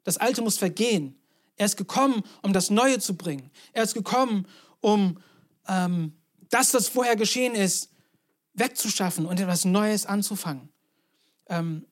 Das 0.03 0.17
Alte 0.17 0.41
muss 0.41 0.57
vergehen. 0.57 1.21
Er 1.57 1.67
ist 1.67 1.77
gekommen, 1.77 2.23
um 2.41 2.53
das 2.53 2.71
Neue 2.71 2.97
zu 2.97 3.15
bringen. 3.15 3.51
Er 3.71 3.83
ist 3.83 3.93
gekommen, 3.93 4.47
um 4.81 5.19
ähm, 5.67 6.13
das, 6.49 6.73
was 6.73 6.87
vorher 6.87 7.15
geschehen 7.15 7.53
ist, 7.53 7.91
wegzuschaffen 8.55 9.27
und 9.27 9.39
etwas 9.39 9.63
Neues 9.63 10.07
anzufangen. 10.07 10.69
Ähm, 11.49 11.85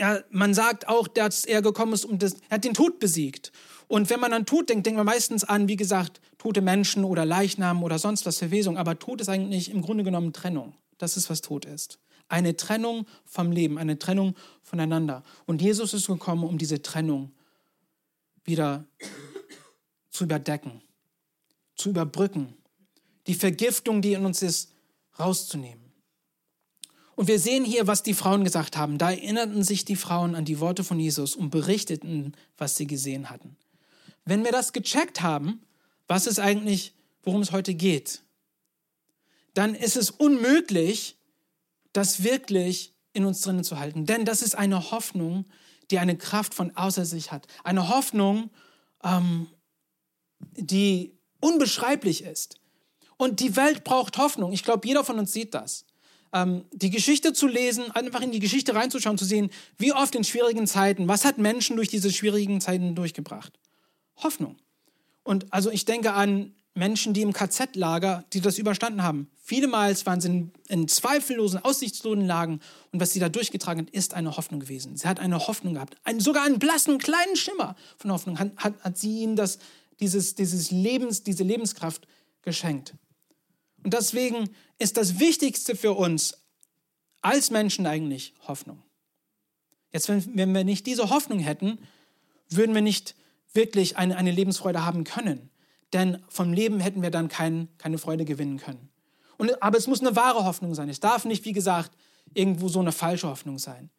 ja, 0.00 0.20
man 0.30 0.54
sagt 0.54 0.88
auch, 0.88 1.06
dass 1.06 1.44
er 1.44 1.60
gekommen 1.60 1.92
ist, 1.92 2.06
um 2.06 2.18
das, 2.18 2.36
er 2.48 2.56
hat 2.56 2.64
den 2.64 2.72
Tod 2.72 2.98
besiegt. 3.00 3.52
Und 3.86 4.08
wenn 4.08 4.18
man 4.18 4.32
an 4.32 4.46
Tod 4.46 4.70
denkt, 4.70 4.86
denkt 4.86 4.96
man 4.96 5.04
meistens 5.04 5.44
an, 5.44 5.68
wie 5.68 5.76
gesagt, 5.76 6.22
tote 6.38 6.62
Menschen 6.62 7.04
oder 7.04 7.26
Leichnamen 7.26 7.82
oder 7.82 7.98
sonst 7.98 8.24
was, 8.24 8.38
Verwesung. 8.38 8.78
Aber 8.78 8.98
Tod 8.98 9.20
ist 9.20 9.28
eigentlich 9.28 9.70
im 9.70 9.82
Grunde 9.82 10.02
genommen 10.02 10.32
Trennung. 10.32 10.74
Das 10.96 11.18
ist, 11.18 11.28
was 11.28 11.42
Tod 11.42 11.66
ist. 11.66 11.98
Eine 12.28 12.56
Trennung 12.56 13.06
vom 13.26 13.52
Leben, 13.52 13.76
eine 13.76 13.98
Trennung 13.98 14.36
voneinander. 14.62 15.22
Und 15.44 15.60
Jesus 15.60 15.92
ist 15.92 16.06
gekommen, 16.06 16.44
um 16.44 16.56
diese 16.56 16.80
Trennung 16.80 17.32
wieder 18.44 18.86
zu 20.08 20.24
überdecken, 20.24 20.80
zu 21.76 21.90
überbrücken. 21.90 22.54
Die 23.26 23.34
Vergiftung, 23.34 24.00
die 24.00 24.14
in 24.14 24.24
uns 24.24 24.40
ist, 24.40 24.72
rauszunehmen. 25.18 25.89
Und 27.20 27.26
wir 27.26 27.38
sehen 27.38 27.66
hier, 27.66 27.86
was 27.86 28.02
die 28.02 28.14
Frauen 28.14 28.44
gesagt 28.44 28.78
haben. 28.78 28.96
Da 28.96 29.10
erinnerten 29.10 29.62
sich 29.62 29.84
die 29.84 29.96
Frauen 29.96 30.34
an 30.34 30.46
die 30.46 30.58
Worte 30.58 30.84
von 30.84 30.98
Jesus 30.98 31.36
und 31.36 31.50
berichteten, 31.50 32.32
was 32.56 32.76
sie 32.76 32.86
gesehen 32.86 33.28
hatten. 33.28 33.58
Wenn 34.24 34.42
wir 34.42 34.52
das 34.52 34.72
gecheckt 34.72 35.20
haben, 35.20 35.60
was 36.08 36.26
es 36.26 36.38
eigentlich, 36.38 36.94
worum 37.22 37.42
es 37.42 37.52
heute 37.52 37.74
geht, 37.74 38.22
dann 39.52 39.74
ist 39.74 39.98
es 39.98 40.10
unmöglich, 40.10 41.18
das 41.92 42.24
wirklich 42.24 42.94
in 43.12 43.26
uns 43.26 43.42
drinnen 43.42 43.64
zu 43.64 43.78
halten. 43.78 44.06
Denn 44.06 44.24
das 44.24 44.40
ist 44.40 44.54
eine 44.54 44.90
Hoffnung, 44.90 45.44
die 45.90 45.98
eine 45.98 46.16
Kraft 46.16 46.54
von 46.54 46.74
außer 46.74 47.04
sich 47.04 47.32
hat. 47.32 47.46
Eine 47.64 47.90
Hoffnung, 47.90 48.48
ähm, 49.04 49.46
die 50.52 51.18
unbeschreiblich 51.38 52.24
ist. 52.24 52.60
Und 53.18 53.40
die 53.40 53.56
Welt 53.56 53.84
braucht 53.84 54.16
Hoffnung. 54.16 54.52
Ich 54.52 54.64
glaube, 54.64 54.88
jeder 54.88 55.04
von 55.04 55.18
uns 55.18 55.34
sieht 55.34 55.52
das. 55.52 55.84
Ähm, 56.32 56.64
die 56.72 56.90
Geschichte 56.90 57.32
zu 57.32 57.46
lesen, 57.46 57.90
einfach 57.90 58.20
in 58.20 58.30
die 58.30 58.38
Geschichte 58.38 58.74
reinzuschauen, 58.74 59.18
zu 59.18 59.24
sehen, 59.24 59.50
wie 59.78 59.92
oft 59.92 60.14
in 60.14 60.24
schwierigen 60.24 60.66
Zeiten, 60.66 61.08
was 61.08 61.24
hat 61.24 61.38
Menschen 61.38 61.76
durch 61.76 61.88
diese 61.88 62.12
schwierigen 62.12 62.60
Zeiten 62.60 62.94
durchgebracht? 62.94 63.52
Hoffnung. 64.16 64.56
Und 65.22 65.52
also 65.52 65.70
ich 65.70 65.84
denke 65.84 66.12
an 66.12 66.54
Menschen, 66.74 67.14
die 67.14 67.22
im 67.22 67.32
KZ-Lager, 67.32 68.24
die 68.32 68.40
das 68.40 68.58
überstanden 68.58 69.02
haben. 69.02 69.28
Vielemals 69.42 70.06
waren 70.06 70.20
sie 70.20 70.28
in, 70.28 70.52
in, 70.68 70.88
zweifellosen, 70.88 71.58
aussichtslosen 71.64 72.26
Lagen 72.26 72.60
und 72.92 73.00
was 73.00 73.12
sie 73.12 73.18
da 73.18 73.28
durchgetragen 73.28 73.86
hat, 73.86 73.92
ist 73.92 74.14
eine 74.14 74.36
Hoffnung 74.36 74.60
gewesen. 74.60 74.96
Sie 74.96 75.08
hat 75.08 75.18
eine 75.18 75.46
Hoffnung 75.48 75.74
gehabt, 75.74 75.96
ein, 76.04 76.20
sogar 76.20 76.44
einen 76.44 76.58
blassen 76.58 76.98
kleinen 76.98 77.36
Schimmer 77.36 77.74
von 77.98 78.12
Hoffnung 78.12 78.38
hat, 78.38 78.52
hat, 78.56 78.80
hat 78.82 78.98
sie 78.98 79.22
ihnen 79.22 79.34
das, 79.34 79.58
dieses, 79.98 80.36
dieses 80.36 80.70
Lebens, 80.70 81.24
diese 81.24 81.42
Lebenskraft 81.42 82.06
geschenkt. 82.42 82.94
Und 83.82 83.94
deswegen 83.94 84.50
ist 84.78 84.96
das 84.96 85.18
Wichtigste 85.18 85.76
für 85.76 85.92
uns 85.92 86.34
als 87.22 87.50
Menschen 87.50 87.86
eigentlich 87.86 88.34
Hoffnung. 88.46 88.82
Jetzt, 89.92 90.08
wenn, 90.08 90.36
wenn 90.36 90.54
wir 90.54 90.64
nicht 90.64 90.86
diese 90.86 91.10
Hoffnung 91.10 91.38
hätten, 91.38 91.78
würden 92.48 92.74
wir 92.74 92.82
nicht 92.82 93.14
wirklich 93.52 93.96
eine, 93.96 94.16
eine 94.16 94.30
Lebensfreude 94.30 94.84
haben 94.84 95.04
können. 95.04 95.50
Denn 95.92 96.22
vom 96.28 96.52
Leben 96.52 96.80
hätten 96.80 97.02
wir 97.02 97.10
dann 97.10 97.28
kein, 97.28 97.68
keine 97.78 97.98
Freude 97.98 98.24
gewinnen 98.24 98.58
können. 98.58 98.90
Und, 99.38 99.62
aber 99.62 99.78
es 99.78 99.86
muss 99.86 100.00
eine 100.00 100.14
wahre 100.14 100.44
Hoffnung 100.44 100.74
sein. 100.74 100.88
Es 100.88 101.00
darf 101.00 101.24
nicht, 101.24 101.44
wie 101.44 101.52
gesagt, 101.52 101.92
irgendwo 102.34 102.68
so 102.68 102.80
eine 102.80 102.92
falsche 102.92 103.28
Hoffnung 103.28 103.58
sein. 103.58 103.90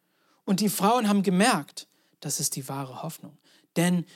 Und 0.44 0.60
die 0.60 0.68
Frauen 0.68 1.08
haben 1.08 1.22
gemerkt, 1.22 1.88
das 2.20 2.40
ist 2.40 2.56
die 2.56 2.68
wahre 2.68 3.02
Hoffnung. 3.02 3.36
Denn 3.76 4.06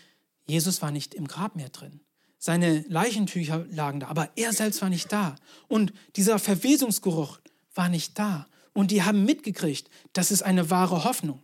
Jesus 0.46 0.80
war 0.80 0.90
nicht 0.90 1.14
im 1.14 1.26
Grab 1.26 1.56
mehr 1.56 1.68
drin. 1.68 2.00
Seine 2.46 2.84
Leichentücher 2.86 3.66
lagen 3.72 3.98
da, 3.98 4.06
aber 4.06 4.30
er 4.36 4.52
selbst 4.52 4.80
war 4.80 4.88
nicht 4.88 5.10
da. 5.10 5.34
Und 5.66 5.92
dieser 6.14 6.38
Verwesungsgeruch 6.38 7.40
war 7.74 7.88
nicht 7.88 8.16
da. 8.20 8.46
Und 8.72 8.92
die 8.92 9.02
haben 9.02 9.24
mitgekriegt, 9.24 9.90
das 10.12 10.30
ist 10.30 10.42
eine 10.42 10.70
wahre 10.70 11.02
Hoffnung. 11.02 11.42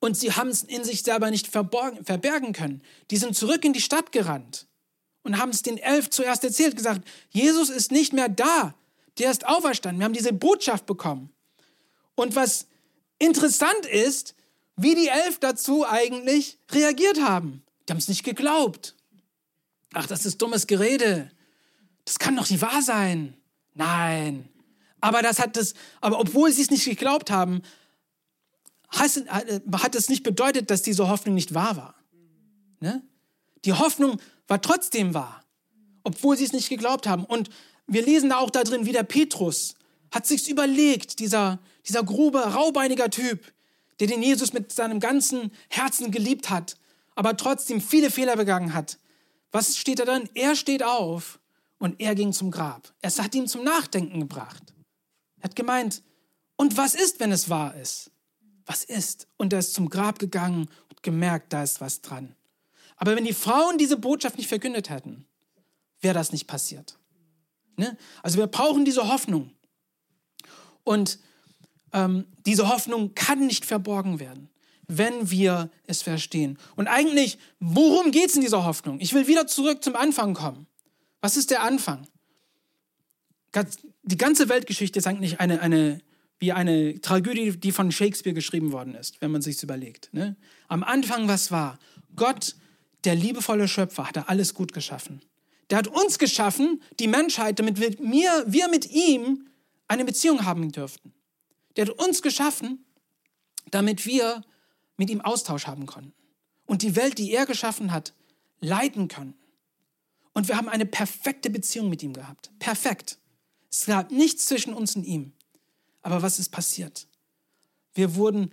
Und 0.00 0.18
sie 0.18 0.32
haben 0.32 0.50
es 0.50 0.64
in 0.64 0.84
sich 0.84 1.02
selber 1.02 1.30
nicht 1.30 1.46
verbergen 1.46 2.52
können. 2.52 2.82
Die 3.10 3.16
sind 3.16 3.36
zurück 3.36 3.64
in 3.64 3.72
die 3.72 3.80
Stadt 3.80 4.12
gerannt 4.12 4.66
und 5.22 5.38
haben 5.38 5.48
es 5.48 5.62
den 5.62 5.78
Elf 5.78 6.10
zuerst 6.10 6.44
erzählt, 6.44 6.76
gesagt, 6.76 7.08
Jesus 7.30 7.70
ist 7.70 7.90
nicht 7.90 8.12
mehr 8.12 8.28
da, 8.28 8.74
der 9.16 9.30
ist 9.30 9.48
auferstanden. 9.48 10.00
Wir 10.00 10.04
haben 10.04 10.12
diese 10.12 10.34
Botschaft 10.34 10.84
bekommen. 10.84 11.30
Und 12.16 12.36
was 12.36 12.66
interessant 13.18 13.86
ist, 13.90 14.34
wie 14.76 14.94
die 14.94 15.08
Elf 15.08 15.38
dazu 15.38 15.86
eigentlich 15.88 16.58
reagiert 16.70 17.22
haben. 17.22 17.62
Die 17.88 17.92
haben 17.94 17.98
es 17.98 18.08
nicht 18.08 18.24
geglaubt. 18.24 18.94
Ach, 19.94 20.06
das 20.06 20.26
ist 20.26 20.42
dummes 20.42 20.66
Gerede. 20.66 21.30
Das 22.04 22.18
kann 22.18 22.36
doch 22.36 22.50
nicht 22.50 22.60
wahr 22.60 22.82
sein. 22.82 23.34
Nein. 23.74 24.48
Aber 25.00 25.22
das 25.22 25.38
hat 25.38 25.56
das, 25.56 25.74
aber 26.00 26.18
obwohl 26.18 26.52
sie 26.52 26.62
es 26.62 26.70
nicht 26.70 26.84
geglaubt 26.84 27.30
haben, 27.30 27.62
hat 28.90 29.94
es 29.94 30.08
nicht 30.08 30.22
bedeutet, 30.22 30.70
dass 30.70 30.82
diese 30.82 31.08
Hoffnung 31.08 31.34
nicht 31.34 31.54
wahr 31.54 31.76
war. 31.76 31.94
Ne? 32.80 33.02
Die 33.64 33.72
Hoffnung 33.72 34.20
war 34.46 34.60
trotzdem 34.60 35.14
wahr, 35.14 35.44
obwohl 36.02 36.36
sie 36.36 36.44
es 36.44 36.52
nicht 36.52 36.68
geglaubt 36.68 37.06
haben. 37.06 37.24
Und 37.24 37.50
wir 37.86 38.02
lesen 38.04 38.30
da 38.30 38.38
auch 38.38 38.50
da 38.50 38.62
drin, 38.62 38.86
wie 38.86 38.92
der 38.92 39.02
Petrus 39.02 39.74
hat 40.10 40.26
sich's 40.26 40.48
überlegt, 40.48 41.18
dieser, 41.18 41.58
dieser 41.86 42.04
grobe, 42.04 42.38
raubeiniger 42.38 43.10
Typ, 43.10 43.52
der 43.98 44.06
den 44.06 44.22
Jesus 44.22 44.52
mit 44.52 44.72
seinem 44.72 45.00
ganzen 45.00 45.50
Herzen 45.68 46.12
geliebt 46.12 46.50
hat, 46.50 46.76
aber 47.16 47.36
trotzdem 47.36 47.80
viele 47.80 48.10
Fehler 48.10 48.36
begangen 48.36 48.74
hat. 48.74 48.98
Was 49.54 49.76
steht 49.76 50.00
da 50.00 50.04
dann? 50.04 50.28
Er 50.34 50.56
steht 50.56 50.82
auf 50.82 51.38
und 51.78 52.00
er 52.00 52.14
ging 52.14 52.32
zum 52.32 52.50
Grab. 52.50 52.92
Es 53.00 53.20
hat 53.20 53.34
ihn 53.34 53.46
zum 53.46 53.62
Nachdenken 53.62 54.18
gebracht. 54.18 54.74
Er 55.38 55.44
hat 55.44 55.56
gemeint, 55.56 56.02
und 56.56 56.76
was 56.76 56.94
ist, 56.94 57.20
wenn 57.20 57.32
es 57.32 57.48
wahr 57.48 57.74
ist? 57.76 58.10
was 58.66 58.84
ist? 58.84 59.28
Und 59.36 59.52
er 59.52 59.58
ist 59.58 59.74
zum 59.74 59.88
Grab 59.88 60.18
gegangen 60.18 60.68
und 60.88 61.02
gemerkt, 61.02 61.52
da 61.52 61.62
ist 61.62 61.80
was 61.80 62.00
dran. 62.00 62.34
Aber 62.96 63.16
wenn 63.16 63.24
die 63.24 63.32
Frauen 63.32 63.78
diese 63.78 63.96
Botschaft 63.96 64.38
nicht 64.38 64.48
verkündet 64.48 64.88
hätten, 64.90 65.26
wäre 66.00 66.14
das 66.14 66.32
nicht 66.32 66.46
passiert. 66.46 66.98
Ne? 67.76 67.96
Also 68.22 68.38
wir 68.38 68.46
brauchen 68.46 68.84
diese 68.84 69.08
Hoffnung. 69.08 69.50
Und 70.84 71.18
ähm, 71.92 72.26
diese 72.46 72.68
Hoffnung 72.68 73.14
kann 73.14 73.46
nicht 73.46 73.64
verborgen 73.64 74.20
werden, 74.20 74.48
wenn 74.86 75.30
wir 75.30 75.70
es 75.86 76.02
verstehen. 76.02 76.58
Und 76.76 76.88
eigentlich, 76.88 77.38
worum 77.60 78.10
geht 78.10 78.30
es 78.30 78.36
in 78.36 78.42
dieser 78.42 78.64
Hoffnung? 78.64 79.00
Ich 79.00 79.14
will 79.14 79.26
wieder 79.26 79.46
zurück 79.46 79.82
zum 79.82 79.96
Anfang 79.96 80.34
kommen. 80.34 80.66
Was 81.20 81.36
ist 81.36 81.50
der 81.50 81.62
Anfang? 81.62 82.06
Die 84.02 84.16
ganze 84.16 84.48
Weltgeschichte 84.48 84.98
ist 84.98 85.06
eigentlich 85.06 85.40
eine, 85.40 85.60
eine, 85.60 86.00
wie 86.38 86.52
eine 86.52 87.00
Tragödie, 87.00 87.52
die 87.52 87.72
von 87.72 87.92
Shakespeare 87.92 88.34
geschrieben 88.34 88.72
worden 88.72 88.94
ist, 88.94 89.20
wenn 89.20 89.30
man 89.30 89.40
sich 89.40 89.62
überlegt. 89.62 90.12
Ne? 90.12 90.36
Am 90.68 90.82
Anfang, 90.82 91.28
was 91.28 91.50
war? 91.50 91.78
Gott, 92.16 92.56
der 93.04 93.14
liebevolle 93.14 93.68
Schöpfer, 93.68 94.08
hat 94.08 94.28
alles 94.28 94.54
gut 94.54 94.72
geschaffen. 94.72 95.22
Der 95.70 95.78
hat 95.78 95.86
uns 95.86 96.18
geschaffen, 96.18 96.82
die 97.00 97.08
Menschheit, 97.08 97.58
damit 97.58 97.80
wir, 97.80 97.94
wir 98.46 98.68
mit 98.68 98.90
ihm 98.90 99.48
eine 99.88 100.04
Beziehung 100.04 100.44
haben 100.44 100.70
dürften. 100.72 101.14
Der 101.76 101.86
hat 101.86 101.98
uns 101.98 102.22
geschaffen, 102.22 102.84
damit 103.70 104.06
wir 104.06 104.42
mit 104.96 105.10
ihm 105.10 105.20
Austausch 105.20 105.66
haben 105.66 105.86
konnten. 105.86 106.12
Und 106.66 106.82
die 106.82 106.96
Welt, 106.96 107.18
die 107.18 107.32
er 107.32 107.46
geschaffen 107.46 107.92
hat, 107.92 108.14
leiten 108.60 109.08
können. 109.08 109.34
Und 110.32 110.48
wir 110.48 110.56
haben 110.56 110.68
eine 110.68 110.86
perfekte 110.86 111.50
Beziehung 111.50 111.88
mit 111.88 112.02
ihm 112.02 112.12
gehabt. 112.12 112.50
Perfekt. 112.58 113.18
Es 113.70 113.86
gab 113.86 114.10
nichts 114.10 114.46
zwischen 114.46 114.74
uns 114.74 114.96
und 114.96 115.04
ihm. 115.04 115.32
Aber 116.02 116.22
was 116.22 116.38
ist 116.38 116.50
passiert? 116.50 117.06
Wir 117.94 118.14
wurden 118.16 118.50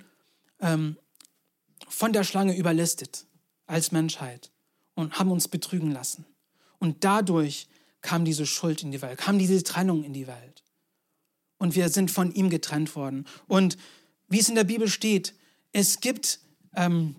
ähm, 0.60 0.98
von 1.88 2.14
der 2.14 2.24
Schlange 2.24 2.56
überlistet 2.56 3.26
als 3.66 3.92
Menschheit 3.92 4.52
und 4.96 5.18
haben 5.20 5.32
uns 5.32 5.48
betrügen 5.48 5.92
lassen. 5.92 6.26
Und 6.80 7.04
dadurch 7.04 7.68
kam 8.02 8.26
diese 8.26 8.46
Schuld 8.46 8.84
in 8.84 8.92
die 8.92 9.02
Welt, 9.02 9.20
kam 9.20 9.38
diese 9.38 9.62
Trennung 9.64 10.04
in 10.04 10.14
die 10.14 10.28
Welt. 10.28 10.64
Und 11.58 11.76
wir 11.76 11.90
sind 11.90 12.10
von 12.10 12.34
ihm 12.34 12.50
getrennt 12.50 12.96
worden. 12.96 13.28
Und 13.48 13.78
wie 14.28 14.40
es 14.40 14.50
in 14.50 14.56
der 14.56 14.64
Bibel 14.64 14.88
steht, 14.88 15.36
es 15.72 16.00
gibt, 16.00 16.40
ähm, 16.76 17.16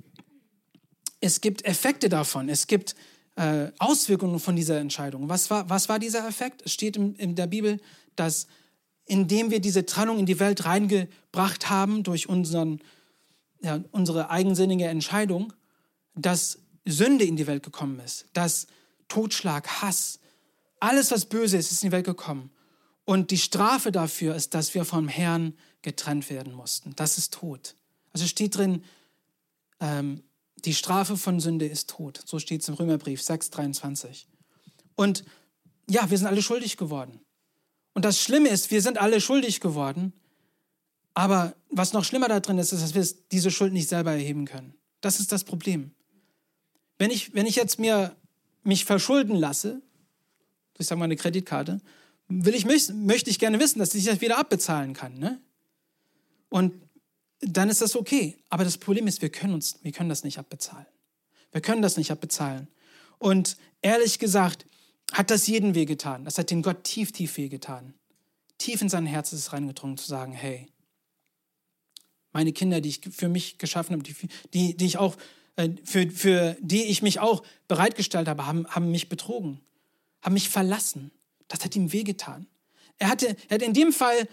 es 1.21 1.41
gibt 1.41 1.65
Effekte 1.65 2.09
davon, 2.09 2.49
es 2.49 2.67
gibt 2.67 2.95
äh, 3.37 3.69
Auswirkungen 3.79 4.41
von 4.41 4.57
dieser 4.57 4.79
Entscheidung. 4.79 5.29
Was 5.29 5.51
war, 5.51 5.69
was 5.71 5.89
war 5.89 5.99
dieser 5.99 6.27
Effekt? 6.27 6.63
Es 6.65 6.73
steht 6.73 6.97
in, 6.97 7.15
in 7.15 7.35
der 7.35 7.47
Bibel, 7.47 7.81
dass 8.17 8.47
indem 9.05 9.51
wir 9.51 9.61
diese 9.61 9.85
Trennung 9.85 10.19
in 10.19 10.27
die 10.27 10.39
Welt 10.39 10.65
reingebracht 10.65 11.69
haben 11.71 12.03
durch 12.03 12.29
unseren, 12.29 12.81
ja, 13.61 13.83
unsere 13.91 14.31
eigensinnige 14.31 14.87
Entscheidung, 14.87 15.53
dass 16.15 16.59
Sünde 16.85 17.25
in 17.25 17.37
die 17.37 17.47
Welt 17.47 17.63
gekommen 17.63 18.01
ist, 18.01 18.27
dass 18.33 18.67
Totschlag, 19.09 19.83
Hass, 19.83 20.19
alles, 20.81 21.11
was 21.11 21.27
böse 21.27 21.57
ist, 21.57 21.71
ist 21.71 21.83
in 21.83 21.91
die 21.91 21.93
Welt 21.93 22.07
gekommen. 22.07 22.51
Und 23.05 23.31
die 23.31 23.39
Strafe 23.39 23.93
dafür 23.93 24.35
ist, 24.35 24.55
dass 24.55 24.75
wir 24.75 24.85
vom 24.85 25.09
Herrn 25.09 25.55
getrennt 25.83 26.31
werden 26.31 26.53
mussten. 26.53 26.95
Das 26.97 27.19
ist 27.19 27.35
Tod. 27.35 27.75
Also 28.13 28.27
steht 28.27 28.57
drin, 28.57 28.85
ähm, 29.81 30.23
die 30.65 30.75
Strafe 30.75 31.17
von 31.17 31.41
Sünde 31.41 31.67
ist 31.67 31.91
Tod. 31.91 32.23
So 32.25 32.39
steht 32.39 32.63
es 32.63 32.69
im 32.69 32.75
Römerbrief 32.75 33.21
6,23. 33.21 34.27
Und 34.95 35.25
ja, 35.89 36.09
wir 36.11 36.19
sind 36.19 36.27
alle 36.27 36.43
schuldig 36.43 36.77
geworden. 36.77 37.21
Und 37.95 38.05
das 38.05 38.21
Schlimme 38.21 38.49
ist, 38.49 38.71
wir 38.71 38.83
sind 38.83 38.99
alle 38.99 39.21
schuldig 39.21 39.61
geworden. 39.61 40.13
Aber 41.15 41.55
was 41.69 41.93
noch 41.93 42.05
schlimmer 42.05 42.29
da 42.29 42.41
drin 42.41 42.59
ist, 42.59 42.73
ist, 42.73 42.83
dass 42.83 42.95
wir 42.95 43.07
diese 43.31 43.51
Schuld 43.51 43.73
nicht 43.73 43.89
selber 43.89 44.13
erheben 44.13 44.47
können. 44.47 44.75
Das 45.01 45.21
ist 45.21 45.33
das 45.33 45.45
Problem. 45.45 45.91
Wenn 46.99 47.11
ich, 47.11 47.35
wenn 47.35 47.47
ich 47.47 47.57
jetzt 47.57 47.79
mir 47.79 48.17
mich 48.63 48.85
verschulden 48.85 49.35
lasse, 49.35 49.83
durch 50.75 50.87
sagen 50.87 51.01
wir 51.01 51.05
eine 51.05 51.17
Kreditkarte, 51.17 51.81
will 52.29 52.55
ich, 52.55 52.65
möchte 52.65 53.29
ich 53.29 53.39
gerne 53.39 53.59
wissen, 53.59 53.79
dass 53.79 53.95
ich 53.95 54.05
das 54.05 54.21
wieder 54.21 54.39
abbezahlen 54.39 54.95
kann. 54.95 55.19
Ne? 55.19 55.41
Und 56.49 56.73
dann 57.43 57.69
ist 57.69 57.83
das 57.83 57.97
okay. 57.97 58.39
Aber 58.49 58.65
das 58.65 58.79
Problem 58.79 59.07
ist, 59.07 59.21
wir 59.21 59.31
können, 59.31 59.55
uns, 59.55 59.79
wir 59.83 59.93
können 59.93 60.09
das 60.09 60.25
nicht 60.25 60.39
abbezahlen. 60.39 60.87
Wir 61.51 61.61
können 61.61 61.83
das 61.83 61.97
nicht 61.97 62.11
abbezahlen. 62.11 62.69
Und 63.19 63.57
ehrlich 63.83 64.19
gesagt, 64.19 64.65
hat 65.13 65.31
das 65.31 65.47
jeden 65.47 65.75
wehgetan. 65.75 66.25
Das 66.25 66.39
hat 66.39 66.51
den 66.51 66.63
Gott 66.63 66.85
tief, 66.85 67.13
tief 67.13 67.37
wehgetan. 67.37 67.95
Tief 68.59 68.81
in 68.81 68.89
sein 68.89 69.07
Herz 69.07 69.33
ist 69.33 69.41
es 69.41 69.53
reingedrungen 69.53 69.99
zu 69.99 70.07
sagen, 70.07 70.33
hey, 70.33 70.69
meine 72.33 72.53
Kinder, 72.53 72.81
die 72.81 72.89
ich 72.89 73.01
für 73.11 73.29
mich 73.29 73.59
geschaffen 73.59 73.93
habe, 73.93 74.03
die, 74.03 74.15
die, 74.55 74.77
die 74.77 74.87
ich 74.87 74.97
auch, 74.97 75.17
äh, 75.57 75.69
für, 75.85 76.11
für 76.11 76.57
die 76.61 76.85
ich 76.85 77.03
mich 77.03 77.21
auch 77.21 77.43
bereitgestellt 77.69 78.29
habe, 78.29 78.47
haben, 78.47 78.67
haben 78.69 78.91
mich 78.91 79.09
betrogen, 79.09 79.61
haben 80.23 80.33
mich 80.33 80.49
verlassen. 80.49 81.11
Das 81.49 81.63
hat 81.65 81.77
ihm 81.77 81.93
wehgetan. 81.93 82.47
Er 82.99 83.09
hatte, 83.09 83.29
er 83.49 83.57
hätte 83.57 83.65
in 83.65 83.75
dem 83.75 83.93
Fall 83.93 84.29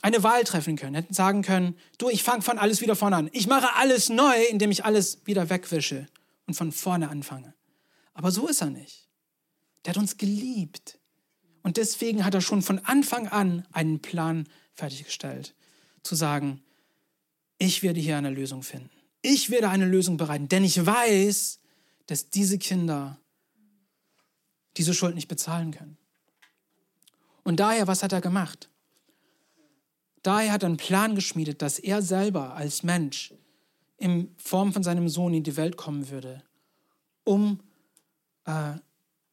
eine 0.00 0.22
Wahl 0.22 0.44
treffen 0.44 0.76
können, 0.76 0.94
hätte 0.94 1.14
sagen 1.14 1.42
können, 1.42 1.76
du, 1.98 2.08
ich 2.08 2.22
fange 2.22 2.42
von 2.42 2.58
alles 2.58 2.80
wieder 2.80 2.96
vorne 2.96 3.16
an. 3.16 3.30
Ich 3.32 3.46
mache 3.46 3.74
alles 3.76 4.08
neu, 4.08 4.42
indem 4.50 4.70
ich 4.70 4.84
alles 4.84 5.20
wieder 5.26 5.50
wegwische 5.50 6.06
und 6.46 6.54
von 6.54 6.72
vorne 6.72 7.08
anfange. 7.08 7.54
Aber 8.14 8.30
so 8.30 8.48
ist 8.48 8.62
er 8.62 8.70
nicht. 8.70 9.08
Der 9.84 9.94
hat 9.94 9.98
uns 9.98 10.16
geliebt. 10.16 10.98
Und 11.62 11.76
deswegen 11.76 12.24
hat 12.24 12.34
er 12.34 12.40
schon 12.40 12.62
von 12.62 12.78
Anfang 12.80 13.28
an 13.28 13.66
einen 13.72 14.00
Plan 14.00 14.48
fertiggestellt, 14.74 15.54
zu 16.02 16.14
sagen, 16.14 16.62
ich 17.58 17.82
werde 17.82 18.00
hier 18.00 18.16
eine 18.16 18.30
Lösung 18.30 18.62
finden. 18.62 18.90
Ich 19.20 19.50
werde 19.50 19.68
eine 19.68 19.86
Lösung 19.86 20.16
bereiten, 20.16 20.48
denn 20.48 20.64
ich 20.64 20.84
weiß, 20.84 21.60
dass 22.06 22.30
diese 22.30 22.58
Kinder 22.58 23.20
diese 24.76 24.94
Schuld 24.94 25.14
nicht 25.14 25.28
bezahlen 25.28 25.70
können. 25.70 25.96
Und 27.44 27.60
daher, 27.60 27.86
was 27.86 28.02
hat 28.02 28.12
er 28.12 28.20
gemacht? 28.20 28.68
Daher 30.22 30.52
hat 30.52 30.62
er 30.62 30.68
einen 30.68 30.76
Plan 30.76 31.14
geschmiedet, 31.14 31.62
dass 31.62 31.78
er 31.78 32.00
selber 32.02 32.54
als 32.54 32.82
Mensch 32.82 33.34
in 33.96 34.34
Form 34.36 34.72
von 34.72 34.82
seinem 34.82 35.08
Sohn 35.08 35.34
in 35.34 35.42
die 35.42 35.56
Welt 35.56 35.76
kommen 35.76 36.10
würde, 36.10 36.42
um 37.24 37.60
äh, 38.44 38.74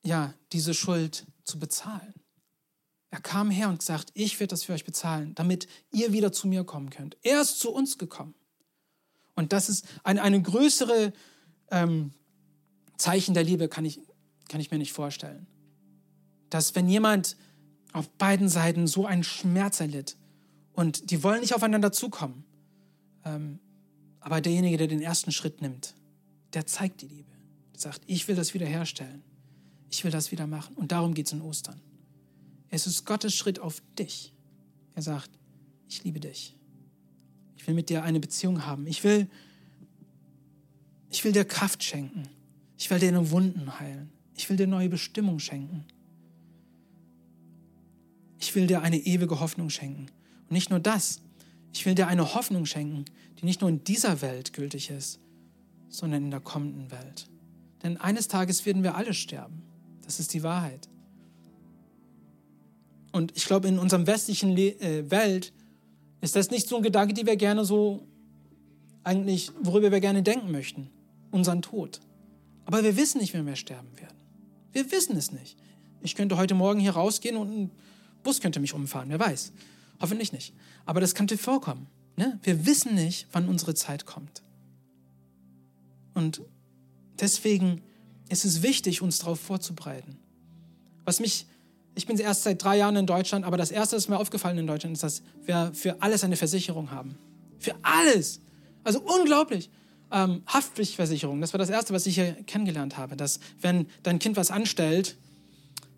ja, 0.04 0.34
diese 0.52 0.74
Schuld 0.74 1.26
zu 1.44 1.60
bezahlen. 1.60 2.14
Er 3.12 3.22
kam 3.22 3.50
her 3.50 3.70
und 3.70 3.80
gesagt, 3.80 4.12
ich 4.14 4.40
werde 4.40 4.52
das 4.52 4.64
für 4.64 4.74
euch 4.74 4.86
bezahlen, 4.86 5.34
damit 5.36 5.68
ihr 5.92 6.14
wieder 6.14 6.32
zu 6.32 6.48
mir 6.48 6.64
kommen 6.64 6.90
könnt. 6.92 7.18
Er 7.24 7.42
ist 7.42 7.60
zu 7.60 7.72
uns 7.72 7.98
gekommen. 7.98 8.36
Und 9.36 9.54
das 9.54 9.70
ist 9.70 9.86
ein, 10.04 10.20
eine 10.20 10.42
größere 10.42 11.14
ähm, 11.72 12.12
Zeichen 12.98 13.34
der 13.34 13.44
Liebe, 13.44 13.68
kann 13.68 13.86
ich, 13.86 14.00
kann 14.48 14.60
ich 14.60 14.70
mir 14.70 14.78
nicht 14.78 14.94
vorstellen. 14.94 15.48
Dass 16.50 16.76
wenn 16.76 16.88
jemand 16.88 17.36
auf 17.94 18.10
beiden 18.10 18.50
Seiten 18.50 18.86
so 18.86 19.06
einen 19.08 19.24
Schmerz 19.24 19.80
erlitt 19.80 20.18
und 20.80 21.12
die 21.12 21.24
wollen 21.24 21.42
nicht 21.42 21.54
aufeinander 21.54 21.92
zukommen, 21.92 22.44
ähm, 23.26 23.60
aber 24.20 24.42
derjenige, 24.42 24.78
der 24.78 24.88
den 24.88 25.02
ersten 25.02 25.32
Schritt 25.32 25.62
nimmt, 25.62 25.94
der 26.54 26.66
zeigt 26.66 27.02
die 27.02 27.08
Liebe. 27.08 27.32
Der 27.74 27.82
sagt, 27.82 28.02
ich 28.08 28.28
will 28.28 28.36
das 28.36 28.54
wiederherstellen 28.54 29.24
ich 29.90 30.04
will 30.04 30.12
das 30.12 30.32
wieder 30.32 30.48
machen. 30.48 30.76
Und 30.76 30.92
darum 30.92 31.14
geht 31.14 31.28
es 31.28 31.34
in 31.34 31.42
Ostern. 31.42 31.80
Es 32.70 32.88
ist 32.88 33.06
Gottes 33.06 33.34
Schritt 33.36 33.60
auf 33.60 33.82
dich. 33.98 34.34
Er 34.96 35.02
sagt, 35.02 35.30
ich 35.88 36.04
liebe 36.04 36.20
dich. 36.20 36.56
Ich 37.58 37.68
will 37.68 37.74
mit 37.74 37.90
dir 37.90 38.04
eine 38.04 38.20
Beziehung 38.20 38.66
haben. 38.66 38.88
Ich 38.88 39.04
will, 39.04 39.28
ich 41.10 41.24
will 41.24 41.32
dir 41.32 41.46
Kraft 41.46 41.84
schenken. 41.84 42.24
Ich 42.78 42.90
will 42.90 43.00
dir 43.00 43.12
deine 43.12 43.32
Wunden 43.32 43.80
heilen. 43.80 44.12
Ich 44.36 44.50
will 44.50 44.58
dir 44.58 44.68
neue 44.68 44.90
Bestimmung 44.90 45.40
schenken. 45.40 45.84
Ich 48.40 48.56
will 48.56 48.68
dir 48.68 48.82
eine 48.82 48.98
ewige 48.98 49.40
Hoffnung 49.40 49.70
schenken. 49.70 50.08
Und 50.50 50.54
nicht 50.54 50.70
nur 50.70 50.80
das, 50.80 51.22
ich 51.74 51.86
will 51.86 51.96
dir 51.96 52.08
eine 52.08 52.34
Hoffnung 52.34 52.66
schenken, 52.66 53.06
die 53.40 53.46
nicht 53.46 53.62
nur 53.62 53.70
in 53.70 53.84
dieser 53.84 54.22
Welt 54.22 54.54
gültig 54.54 54.90
ist, 54.90 55.20
sondern 55.90 56.26
in 56.26 56.32
der 56.32 56.40
kommenden 56.40 56.92
Welt. 56.92 57.28
Denn 57.84 57.98
eines 57.98 58.28
Tages 58.28 58.66
werden 58.66 58.84
wir 58.84 58.96
alle 58.96 59.14
sterben. 59.14 59.64
Das 60.02 60.20
ist 60.20 60.34
die 60.34 60.44
Wahrheit. 60.44 60.90
Und 63.12 63.36
ich 63.36 63.46
glaube, 63.46 63.68
in 63.68 63.80
unserem 63.80 64.08
westlichen 64.08 64.52
Le 64.52 64.72
äh, 64.80 65.10
Welt 65.10 65.54
ist 66.22 66.36
das 66.36 66.52
nicht 66.52 66.68
so 66.68 66.78
ein 66.78 66.84
Gedanke, 66.84 67.14
den 67.14 67.26
wir 67.26 67.38
gerne 67.38 67.64
so 67.64 68.04
eigentlich, 69.04 69.52
worüber 69.62 69.92
wir 69.92 70.00
gerne 70.00 70.24
denken 70.24 70.52
möchten. 70.52 70.90
Unseren 71.32 71.62
Tod. 71.62 72.02
Aber 72.66 72.84
wir 72.84 72.98
wissen 72.98 73.20
nicht, 73.20 73.34
wenn 73.34 73.46
wir 73.46 73.56
sterben 73.56 73.90
werden. 73.98 74.18
Wir 74.74 74.92
wissen 74.92 75.16
es 75.16 75.32
nicht. 75.32 75.58
Ich 76.02 76.16
könnte 76.16 76.38
heute 76.38 76.56
Morgen 76.56 76.80
hier 76.80 76.92
rausgehen 76.92 77.38
und 77.38 77.52
ein 77.52 77.72
Bus 78.24 78.42
könnte 78.42 78.60
mich 78.60 78.74
umfahren, 78.74 79.10
wer 79.10 79.20
weiß. 79.20 79.52
Hoffentlich 80.00 80.32
nicht. 80.32 80.54
Aber 80.86 81.00
das 81.00 81.16
könnte 81.16 81.38
vorkommen. 81.38 81.88
Ne? 82.16 82.40
Wir 82.44 82.66
wissen 82.66 82.96
nicht, 82.96 83.28
wann 83.32 83.48
unsere 83.48 83.76
Zeit 83.76 84.06
kommt. 84.06 84.42
Und 86.14 86.42
deswegen 87.20 87.82
es 88.30 88.46
ist 88.46 88.64
wichtig, 88.64 89.02
uns 89.02 89.20
darauf 89.20 89.40
vorzubereiten. 89.40 90.18
Was 91.04 91.20
mich, 91.20 91.48
ich 91.96 92.06
bin 92.06 92.18
erst 92.18 92.44
seit 92.44 92.64
drei 92.64 92.78
Jahren 92.78 92.96
in 92.96 93.08
Deutschland, 93.08 93.44
aber 93.44 93.58
das 93.58 93.72
Erste, 93.72 93.96
was 93.96 94.08
mir 94.08 94.18
aufgefallen 94.18 94.58
in 94.60 94.68
Deutschland 94.68 94.94
ist, 94.94 95.04
dass 95.04 95.24
wir 95.44 95.72
für 95.74 96.02
alles 96.02 96.24
eine 96.24 96.38
Versicherung 96.38 96.92
haben. 96.92 97.18
Für 97.58 97.76
alles. 97.82 98.40
Also 98.84 99.02
unglaublich. 99.02 99.70
Ähm, 100.12 100.44
Haftpflichtversicherung, 100.48 101.42
das 101.42 101.54
war 101.54 101.60
das 101.60 101.70
Erste, 101.70 101.94
was 101.94 102.08
ich 102.08 102.16
hier 102.16 102.34
kennengelernt 102.48 102.98
habe, 102.98 103.16
dass 103.16 103.40
wenn 103.62 103.88
dein 104.02 104.18
Kind 104.18 104.38
was 104.38 104.50
anstellt, 104.50 105.18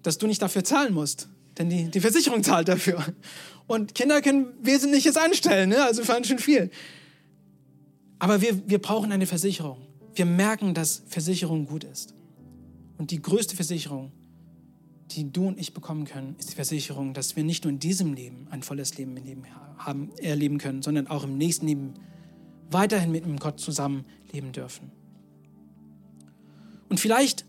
dass 0.03 0.17
du 0.17 0.27
nicht 0.27 0.41
dafür 0.41 0.63
zahlen 0.63 0.93
musst. 0.93 1.29
Denn 1.57 1.69
die, 1.69 1.89
die 1.89 1.99
Versicherung 1.99 2.43
zahlt 2.43 2.67
dafür. 2.67 3.03
Und 3.67 3.95
Kinder 3.95 4.21
können 4.21 4.47
Wesentliches 4.61 5.17
anstellen, 5.17 5.69
ne? 5.69 5.83
also 5.83 6.03
fahren 6.03 6.23
schon 6.23 6.39
viel. 6.39 6.71
Aber 8.19 8.41
wir, 8.41 8.67
wir 8.69 8.79
brauchen 8.79 9.11
eine 9.11 9.25
Versicherung. 9.25 9.77
Wir 10.13 10.25
merken, 10.25 10.73
dass 10.73 11.03
Versicherung 11.07 11.65
gut 11.65 11.83
ist. 11.83 12.13
Und 12.97 13.11
die 13.11 13.21
größte 13.21 13.55
Versicherung, 13.55 14.11
die 15.11 15.31
du 15.31 15.47
und 15.47 15.59
ich 15.59 15.73
bekommen 15.73 16.05
können, 16.05 16.35
ist 16.37 16.51
die 16.51 16.55
Versicherung, 16.55 17.13
dass 17.13 17.35
wir 17.35 17.43
nicht 17.43 17.63
nur 17.63 17.71
in 17.71 17.79
diesem 17.79 18.13
Leben 18.13 18.47
ein 18.51 18.61
volles 18.61 18.97
Leben 18.97 19.17
haben, 19.77 20.11
erleben 20.17 20.57
können, 20.57 20.81
sondern 20.81 21.07
auch 21.07 21.23
im 21.23 21.37
nächsten 21.37 21.67
Leben 21.67 21.93
weiterhin 22.69 23.11
mit 23.11 23.23
Gott 23.39 23.59
zusammen 23.59 24.05
leben 24.31 24.51
dürfen. 24.51 24.91
Und 26.89 26.99
vielleicht 26.99 27.45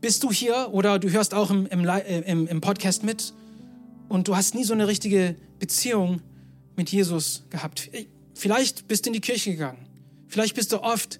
bist 0.00 0.22
du 0.22 0.30
hier 0.30 0.68
oder 0.72 0.98
du 0.98 1.10
hörst 1.10 1.34
auch 1.34 1.50
im, 1.50 1.66
im, 1.66 1.86
äh, 1.86 2.20
im, 2.20 2.46
im 2.46 2.60
Podcast 2.60 3.02
mit 3.02 3.32
und 4.08 4.28
du 4.28 4.36
hast 4.36 4.54
nie 4.54 4.64
so 4.64 4.72
eine 4.72 4.88
richtige 4.88 5.36
Beziehung 5.58 6.20
mit 6.76 6.90
Jesus 6.90 7.44
gehabt. 7.50 7.90
Vielleicht 8.34 8.88
bist 8.88 9.04
du 9.04 9.10
in 9.10 9.14
die 9.14 9.20
Kirche 9.20 9.52
gegangen. 9.52 9.86
Vielleicht 10.28 10.54
bist 10.54 10.72
du 10.72 10.82
oft 10.82 11.18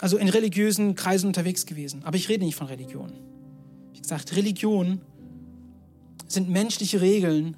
also 0.00 0.16
in 0.16 0.28
religiösen 0.28 0.96
Kreisen 0.96 1.28
unterwegs 1.28 1.64
gewesen. 1.64 2.02
Aber 2.04 2.16
ich 2.16 2.28
rede 2.28 2.44
nicht 2.44 2.56
von 2.56 2.66
Religion. 2.66 3.12
Wie 3.92 4.00
gesagt, 4.00 4.34
Religion 4.34 5.00
sind 6.26 6.48
menschliche 6.48 7.00
Regeln, 7.00 7.56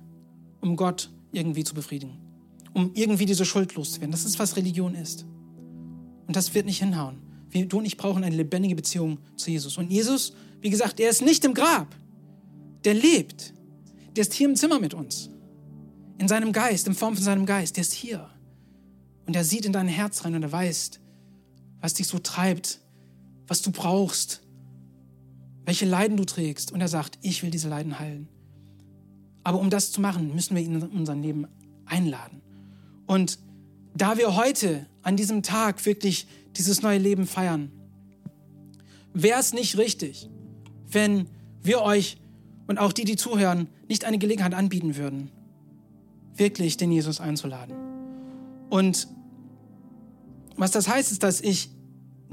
um 0.60 0.76
Gott 0.76 1.10
irgendwie 1.32 1.64
zu 1.64 1.74
befriedigen. 1.74 2.18
Um 2.74 2.90
irgendwie 2.94 3.24
diese 3.24 3.46
Schuld 3.46 3.74
loszuwerden. 3.76 4.10
Das 4.10 4.24
ist, 4.24 4.38
was 4.38 4.56
Religion 4.56 4.94
ist. 4.94 5.24
Und 6.26 6.36
das 6.36 6.54
wird 6.54 6.66
nicht 6.66 6.80
hinhauen. 6.80 7.23
Wir, 7.54 7.66
du 7.66 7.78
und 7.78 7.84
ich 7.84 7.96
brauchen 7.96 8.24
eine 8.24 8.34
lebendige 8.34 8.74
Beziehung 8.74 9.18
zu 9.36 9.50
Jesus. 9.50 9.78
Und 9.78 9.90
Jesus, 9.90 10.34
wie 10.60 10.70
gesagt, 10.70 10.98
er 10.98 11.08
ist 11.08 11.22
nicht 11.22 11.44
im 11.44 11.54
Grab. 11.54 11.94
Der 12.84 12.94
lebt. 12.94 13.54
Der 14.16 14.22
ist 14.22 14.34
hier 14.34 14.48
im 14.48 14.56
Zimmer 14.56 14.80
mit 14.80 14.92
uns. 14.92 15.30
In 16.18 16.26
seinem 16.26 16.52
Geist, 16.52 16.88
in 16.88 16.94
Form 16.94 17.14
von 17.14 17.24
seinem 17.24 17.46
Geist. 17.46 17.76
Der 17.76 17.82
ist 17.82 17.92
hier. 17.92 18.28
Und 19.26 19.36
er 19.36 19.44
sieht 19.44 19.64
in 19.64 19.72
dein 19.72 19.86
Herz 19.86 20.24
rein 20.24 20.34
und 20.34 20.42
er 20.42 20.50
weiß, 20.50 20.90
was 21.80 21.94
dich 21.94 22.08
so 22.08 22.18
treibt, 22.18 22.80
was 23.46 23.62
du 23.62 23.70
brauchst, 23.70 24.42
welche 25.64 25.86
Leiden 25.86 26.16
du 26.16 26.24
trägst. 26.24 26.72
Und 26.72 26.80
er 26.80 26.88
sagt, 26.88 27.18
ich 27.22 27.44
will 27.44 27.50
diese 27.50 27.68
Leiden 27.68 28.00
heilen. 28.00 28.28
Aber 29.44 29.60
um 29.60 29.70
das 29.70 29.92
zu 29.92 30.00
machen, 30.00 30.34
müssen 30.34 30.56
wir 30.56 30.62
ihn 30.62 30.74
in 30.74 30.82
unser 30.88 31.14
Leben 31.14 31.46
einladen. 31.86 32.42
Und 33.06 33.38
da 33.94 34.18
wir 34.18 34.34
heute 34.34 34.86
an 35.02 35.16
diesem 35.16 35.44
Tag 35.44 35.86
wirklich 35.86 36.26
dieses 36.56 36.82
neue 36.82 36.98
Leben 36.98 37.26
feiern, 37.26 37.70
wäre 39.12 39.40
es 39.40 39.52
nicht 39.52 39.78
richtig, 39.78 40.28
wenn 40.90 41.28
wir 41.62 41.82
euch 41.82 42.18
und 42.66 42.78
auch 42.78 42.92
die, 42.92 43.04
die 43.04 43.16
zuhören, 43.16 43.68
nicht 43.88 44.04
eine 44.04 44.18
Gelegenheit 44.18 44.54
anbieten 44.54 44.96
würden, 44.96 45.30
wirklich 46.36 46.76
den 46.76 46.90
Jesus 46.92 47.20
einzuladen. 47.20 47.74
Und 48.70 49.08
was 50.56 50.70
das 50.70 50.88
heißt, 50.88 51.12
ist, 51.12 51.22
dass 51.22 51.40
ich 51.40 51.70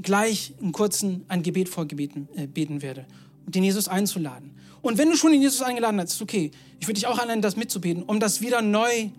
gleich 0.00 0.54
einen 0.60 0.72
kurzen 0.72 1.24
ein 1.28 1.42
Gebet 1.42 1.68
vorgebeten 1.68 2.28
äh, 2.34 2.46
beten 2.46 2.82
werde, 2.82 3.06
um 3.46 3.52
den 3.52 3.64
Jesus 3.64 3.88
einzuladen. 3.88 4.52
Und 4.80 4.98
wenn 4.98 5.10
du 5.10 5.16
schon 5.16 5.32
den 5.32 5.42
Jesus 5.42 5.62
eingeladen 5.62 6.00
hast, 6.00 6.14
ist 6.14 6.22
okay. 6.22 6.50
Ich 6.80 6.88
würde 6.88 6.94
dich 6.94 7.06
auch 7.06 7.18
einladen, 7.18 7.42
das 7.42 7.56
mitzubeten, 7.56 8.02
um 8.02 8.18
das 8.18 8.40
wieder 8.40 8.62
neu 8.62 9.10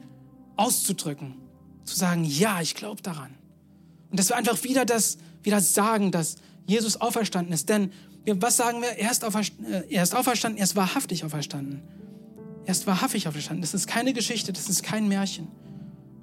auszudrücken. 0.57 1.35
Zu 1.85 1.95
sagen, 1.95 2.25
ja, 2.25 2.61
ich 2.61 2.75
glaube 2.75 3.01
daran. 3.01 3.31
Und 4.13 4.19
dass 4.19 4.29
wir 4.29 4.35
einfach 4.35 4.63
wieder 4.63 4.85
das 4.85 5.17
wieder 5.41 5.59
sagen, 5.59 6.11
dass 6.11 6.35
Jesus 6.67 7.01
auferstanden 7.01 7.51
ist. 7.51 7.67
Denn 7.67 7.89
was 8.27 8.57
sagen 8.57 8.83
wir? 8.83 8.89
Er 8.89 9.09
ist, 9.09 9.25
auferstanden, 9.25 9.73
äh, 9.73 9.83
er 9.89 10.03
ist 10.03 10.13
auferstanden, 10.13 10.59
er 10.59 10.65
ist 10.65 10.75
wahrhaftig 10.75 11.25
auferstanden. 11.25 11.81
Er 12.63 12.73
ist 12.73 12.85
wahrhaftig 12.85 13.27
auferstanden. 13.27 13.63
Das 13.63 13.73
ist 13.73 13.87
keine 13.87 14.13
Geschichte, 14.13 14.53
das 14.53 14.69
ist 14.69 14.83
kein 14.83 15.07
Märchen. 15.07 15.47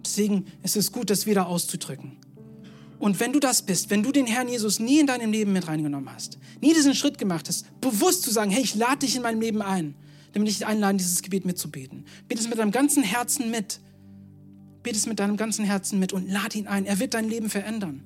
Deswegen 0.05 0.46
ist 0.62 0.76
es 0.76 0.92
gut, 0.92 1.11
das 1.11 1.26
wieder 1.26 1.48
auszudrücken. 1.48 2.16
Und 3.00 3.18
wenn 3.18 3.33
du 3.33 3.40
das 3.40 3.62
bist, 3.62 3.90
wenn 3.90 4.05
du 4.05 4.12
den 4.12 4.29
Herrn 4.29 4.46
Jesus 4.46 4.79
nie 4.79 5.00
in 5.00 5.09
deinem 5.09 5.33
Leben 5.33 5.53
mit 5.53 5.66
reingenommen 5.66 6.14
hast, 6.14 6.38
nie 6.61 6.72
diesen 6.72 6.94
Schritt 6.94 7.18
gemacht 7.18 7.48
hast, 7.48 7.66
bewusst 7.81 8.22
zu 8.22 8.31
sagen, 8.31 8.53
hey, 8.53 8.62
ich 8.62 8.76
lade 8.76 9.00
dich 9.00 9.16
in 9.16 9.22
meinem 9.22 9.40
Leben 9.40 9.62
ein, 9.62 9.96
damit 10.33 10.48
ich 10.48 10.59
dich 10.59 10.66
einlade, 10.68 10.96
dieses 10.98 11.22
Gebet 11.22 11.44
mitzubeten. 11.44 12.05
Bete 12.29 12.40
es 12.40 12.48
mit 12.48 12.57
deinem 12.57 12.70
ganzen 12.70 13.03
Herzen 13.03 13.50
mit. 13.50 13.81
Bete 14.83 14.97
es 14.97 15.07
mit 15.07 15.19
deinem 15.19 15.37
ganzen 15.37 15.64
Herzen 15.64 15.99
mit 15.99 16.12
und 16.12 16.29
lade 16.29 16.59
ihn 16.59 16.66
ein. 16.66 16.87
Er 16.87 16.99
wird 16.99 17.14
dein 17.14 17.29
Leben 17.29 17.51
verändern. 17.51 18.03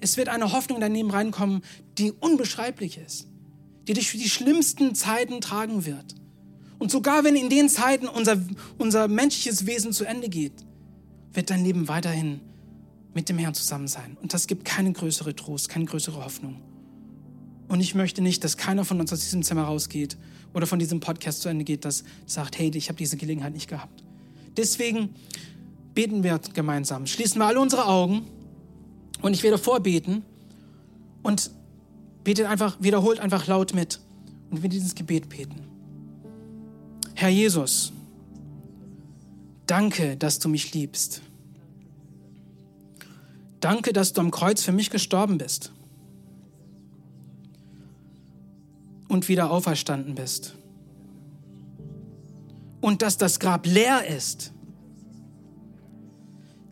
Es 0.00 0.16
wird 0.16 0.28
eine 0.28 0.52
Hoffnung 0.52 0.78
in 0.78 0.80
dein 0.82 0.94
Leben 0.94 1.10
reinkommen, 1.10 1.62
die 1.98 2.12
unbeschreiblich 2.12 2.98
ist, 2.98 3.26
die 3.88 3.94
dich 3.94 4.10
für 4.10 4.18
die 4.18 4.28
schlimmsten 4.28 4.94
Zeiten 4.94 5.40
tragen 5.40 5.86
wird. 5.86 6.14
Und 6.78 6.90
sogar 6.90 7.24
wenn 7.24 7.36
in 7.36 7.48
den 7.48 7.68
Zeiten 7.68 8.08
unser, 8.08 8.38
unser 8.78 9.08
menschliches 9.08 9.66
Wesen 9.66 9.92
zu 9.92 10.04
Ende 10.04 10.28
geht, 10.28 10.52
wird 11.32 11.50
dein 11.50 11.64
Leben 11.64 11.88
weiterhin 11.88 12.40
mit 13.14 13.28
dem 13.28 13.38
Herrn 13.38 13.54
zusammen 13.54 13.88
sein. 13.88 14.16
Und 14.20 14.34
das 14.34 14.46
gibt 14.46 14.64
keine 14.64 14.92
größere 14.92 15.34
Trost, 15.34 15.68
keine 15.68 15.84
größere 15.84 16.24
Hoffnung. 16.24 16.60
Und 17.68 17.80
ich 17.80 17.94
möchte 17.94 18.20
nicht, 18.20 18.44
dass 18.44 18.56
keiner 18.56 18.84
von 18.84 19.00
uns 19.00 19.12
aus 19.12 19.20
diesem 19.20 19.42
Zimmer 19.42 19.62
rausgeht 19.62 20.18
oder 20.52 20.66
von 20.66 20.78
diesem 20.78 21.00
Podcast 21.00 21.42
zu 21.42 21.48
Ende 21.48 21.64
geht, 21.64 21.84
das 21.84 22.04
sagt, 22.26 22.58
hey, 22.58 22.70
ich 22.74 22.88
habe 22.88 22.98
diese 22.98 23.16
Gelegenheit 23.16 23.54
nicht 23.54 23.68
gehabt. 23.68 24.04
Deswegen 24.56 25.10
beten 25.94 26.22
wir 26.22 26.40
gemeinsam. 26.52 27.06
Schließen 27.06 27.38
wir 27.40 27.46
alle 27.46 27.60
unsere 27.60 27.86
Augen 27.86 28.26
und 29.22 29.32
ich 29.32 29.42
werde 29.42 29.58
vorbeten 29.58 30.22
und 31.22 31.50
betet 32.24 32.46
einfach, 32.46 32.76
wiederholt 32.80 33.20
einfach 33.20 33.46
laut 33.46 33.74
mit 33.74 34.00
und 34.50 34.62
wir 34.62 34.68
dieses 34.68 34.94
Gebet 34.94 35.28
beten. 35.28 35.66
Herr 37.14 37.28
Jesus, 37.28 37.92
danke, 39.66 40.16
dass 40.16 40.38
du 40.38 40.48
mich 40.48 40.74
liebst. 40.74 41.22
Danke, 43.60 43.92
dass 43.92 44.12
du 44.12 44.20
am 44.20 44.30
Kreuz 44.30 44.62
für 44.62 44.72
mich 44.72 44.90
gestorben 44.90 45.38
bist 45.38 45.72
und 49.08 49.28
wieder 49.28 49.50
auferstanden 49.50 50.14
bist. 50.14 50.54
Und 52.80 53.00
dass 53.00 53.16
das 53.16 53.40
Grab 53.40 53.64
leer 53.64 54.06
ist. 54.06 54.53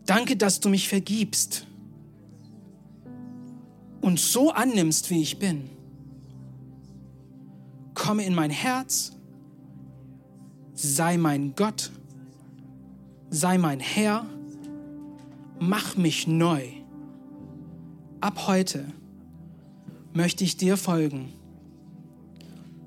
Danke, 0.05 0.35
dass 0.35 0.59
du 0.59 0.69
mich 0.69 0.87
vergibst 0.87 1.65
und 4.01 4.19
so 4.19 4.51
annimmst, 4.51 5.09
wie 5.09 5.21
ich 5.21 5.39
bin. 5.39 5.69
Komme 7.93 8.25
in 8.25 8.35
mein 8.35 8.51
Herz, 8.51 9.13
sei 10.73 11.17
mein 11.17 11.55
Gott, 11.55 11.91
sei 13.29 13.57
mein 13.57 13.79
Herr, 13.79 14.25
mach 15.59 15.95
mich 15.95 16.27
neu 16.27 16.83
ab 18.23 18.47
heute 18.47 18.85
möchte 20.13 20.45
ich 20.45 20.55
dir 20.55 20.77
folgen 20.77 21.33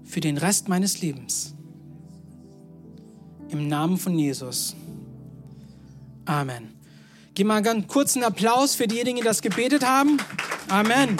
für 0.02 0.20
den 0.20 0.38
Rest 0.38 0.68
meines 0.68 1.02
Lebens. 1.02 1.55
Im 3.50 3.68
Namen 3.68 3.98
von 3.98 4.18
Jesus. 4.18 4.74
Amen. 6.24 6.75
Gib 7.37 7.46
mal 7.46 7.61
ganz 7.61 7.87
kurzen 7.87 8.25
Applaus 8.25 8.77
für 8.77 8.87
diejenigen, 8.87 9.18
die 9.18 9.22
das 9.22 9.42
gebetet 9.42 9.85
haben. 9.85 10.16
Amen. 10.70 11.18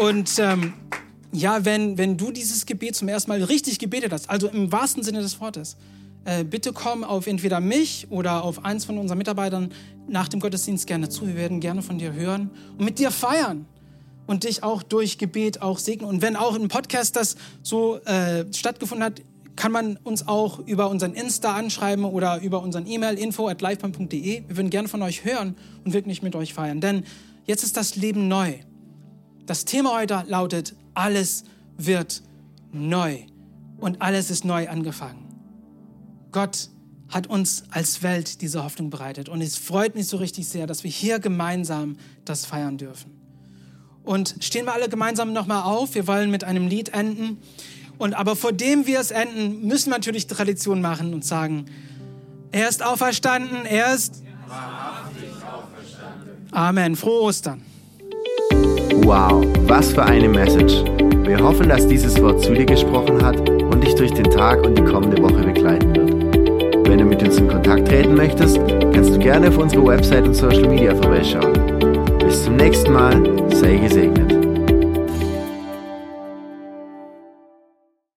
Und 0.00 0.38
ähm, 0.38 0.72
ja, 1.32 1.66
wenn, 1.66 1.98
wenn 1.98 2.16
du 2.16 2.30
dieses 2.30 2.64
Gebet 2.64 2.96
zum 2.96 3.08
ersten 3.08 3.30
Mal 3.30 3.42
richtig 3.42 3.78
gebetet 3.78 4.10
hast, 4.10 4.30
also 4.30 4.48
im 4.48 4.72
wahrsten 4.72 5.02
Sinne 5.02 5.20
des 5.20 5.38
Wortes, 5.42 5.76
äh, 6.24 6.44
bitte 6.44 6.72
komm 6.72 7.04
auf 7.04 7.26
entweder 7.26 7.60
mich 7.60 8.06
oder 8.08 8.42
auf 8.42 8.64
eins 8.64 8.86
von 8.86 8.96
unseren 8.96 9.18
Mitarbeitern 9.18 9.70
nach 10.08 10.28
dem 10.28 10.40
Gottesdienst 10.40 10.86
gerne 10.86 11.10
zu. 11.10 11.26
Wir 11.26 11.36
werden 11.36 11.60
gerne 11.60 11.82
von 11.82 11.98
dir 11.98 12.14
hören 12.14 12.50
und 12.78 12.86
mit 12.86 12.98
dir 12.98 13.10
feiern 13.10 13.66
und 14.26 14.44
dich 14.44 14.62
auch 14.62 14.82
durch 14.82 15.18
Gebet 15.18 15.60
auch 15.60 15.78
segnen. 15.78 16.08
Und 16.08 16.22
wenn 16.22 16.36
auch 16.36 16.54
im 16.54 16.68
Podcast 16.68 17.16
das 17.16 17.36
so 17.62 17.98
äh, 18.06 18.46
stattgefunden 18.54 19.04
hat, 19.04 19.20
kann 19.58 19.72
man 19.72 19.96
uns 19.96 20.28
auch 20.28 20.60
über 20.60 20.88
unseren 20.88 21.14
Insta 21.14 21.56
anschreiben 21.56 22.04
oder 22.04 22.40
über 22.40 22.62
unseren 22.62 22.86
E-Mail 22.86 23.18
info 23.18 23.48
at 23.48 23.60
livepoint.de. 23.60 24.44
Wir 24.46 24.56
würden 24.56 24.70
gerne 24.70 24.86
von 24.86 25.02
euch 25.02 25.24
hören 25.24 25.56
und 25.84 25.92
wirklich 25.92 26.22
mit 26.22 26.36
euch 26.36 26.54
feiern. 26.54 26.80
Denn 26.80 27.02
jetzt 27.44 27.64
ist 27.64 27.76
das 27.76 27.96
Leben 27.96 28.28
neu. 28.28 28.54
Das 29.46 29.64
Thema 29.64 29.98
heute 29.98 30.22
lautet, 30.28 30.76
alles 30.94 31.42
wird 31.76 32.22
neu 32.72 33.18
und 33.78 34.00
alles 34.00 34.30
ist 34.30 34.44
neu 34.44 34.68
angefangen. 34.68 35.26
Gott 36.30 36.70
hat 37.08 37.26
uns 37.26 37.64
als 37.70 38.04
Welt 38.04 38.42
diese 38.42 38.62
Hoffnung 38.62 38.90
bereitet. 38.90 39.28
Und 39.28 39.40
es 39.40 39.56
freut 39.56 39.96
mich 39.96 40.06
so 40.06 40.18
richtig 40.18 40.46
sehr, 40.46 40.68
dass 40.68 40.84
wir 40.84 40.90
hier 40.90 41.18
gemeinsam 41.18 41.96
das 42.24 42.46
feiern 42.46 42.78
dürfen. 42.78 43.10
Und 44.04 44.36
stehen 44.40 44.66
wir 44.66 44.72
alle 44.72 44.88
gemeinsam 44.88 45.32
nochmal 45.32 45.64
auf. 45.64 45.96
Wir 45.96 46.06
wollen 46.06 46.30
mit 46.30 46.44
einem 46.44 46.68
Lied 46.68 46.90
enden. 46.90 47.38
Und 47.98 48.14
aber 48.14 48.36
vor 48.36 48.52
dem 48.52 48.86
wir 48.86 49.00
es 49.00 49.10
enden, 49.10 49.66
müssen 49.66 49.90
wir 49.90 49.96
natürlich 49.96 50.26
Tradition 50.26 50.80
machen 50.80 51.12
und 51.12 51.24
sagen, 51.24 51.66
er 52.52 52.68
ist 52.68 52.84
auferstanden, 52.84 53.66
er 53.66 53.94
ist 53.94 54.22
Amen. 56.50 56.96
Frohe 56.96 57.22
Ostern. 57.22 57.62
Wow, 59.02 59.44
was 59.66 59.92
für 59.92 60.04
eine 60.04 60.28
Message. 60.28 60.82
Wir 61.24 61.38
hoffen, 61.40 61.68
dass 61.68 61.86
dieses 61.86 62.20
Wort 62.22 62.42
zu 62.42 62.54
dir 62.54 62.64
gesprochen 62.64 63.22
hat 63.22 63.48
und 63.50 63.84
dich 63.84 63.94
durch 63.94 64.12
den 64.12 64.24
Tag 64.30 64.64
und 64.64 64.78
die 64.78 64.84
kommende 64.84 65.22
Woche 65.22 65.44
begleiten 65.44 65.94
wird. 65.94 66.88
Wenn 66.88 66.98
du 66.98 67.04
mit 67.04 67.22
uns 67.22 67.36
in 67.36 67.48
Kontakt 67.48 67.88
treten 67.88 68.14
möchtest, 68.14 68.56
kannst 68.94 69.10
du 69.10 69.18
gerne 69.18 69.48
auf 69.48 69.58
unsere 69.58 69.86
Website 69.86 70.26
und 70.26 70.34
Social 70.34 70.68
Media 70.68 70.94
vorbeischauen. 70.94 71.52
Bis 72.18 72.44
zum 72.44 72.56
nächsten 72.56 72.92
Mal, 72.92 73.22
sei 73.54 73.76
gesegnet. 73.76 74.37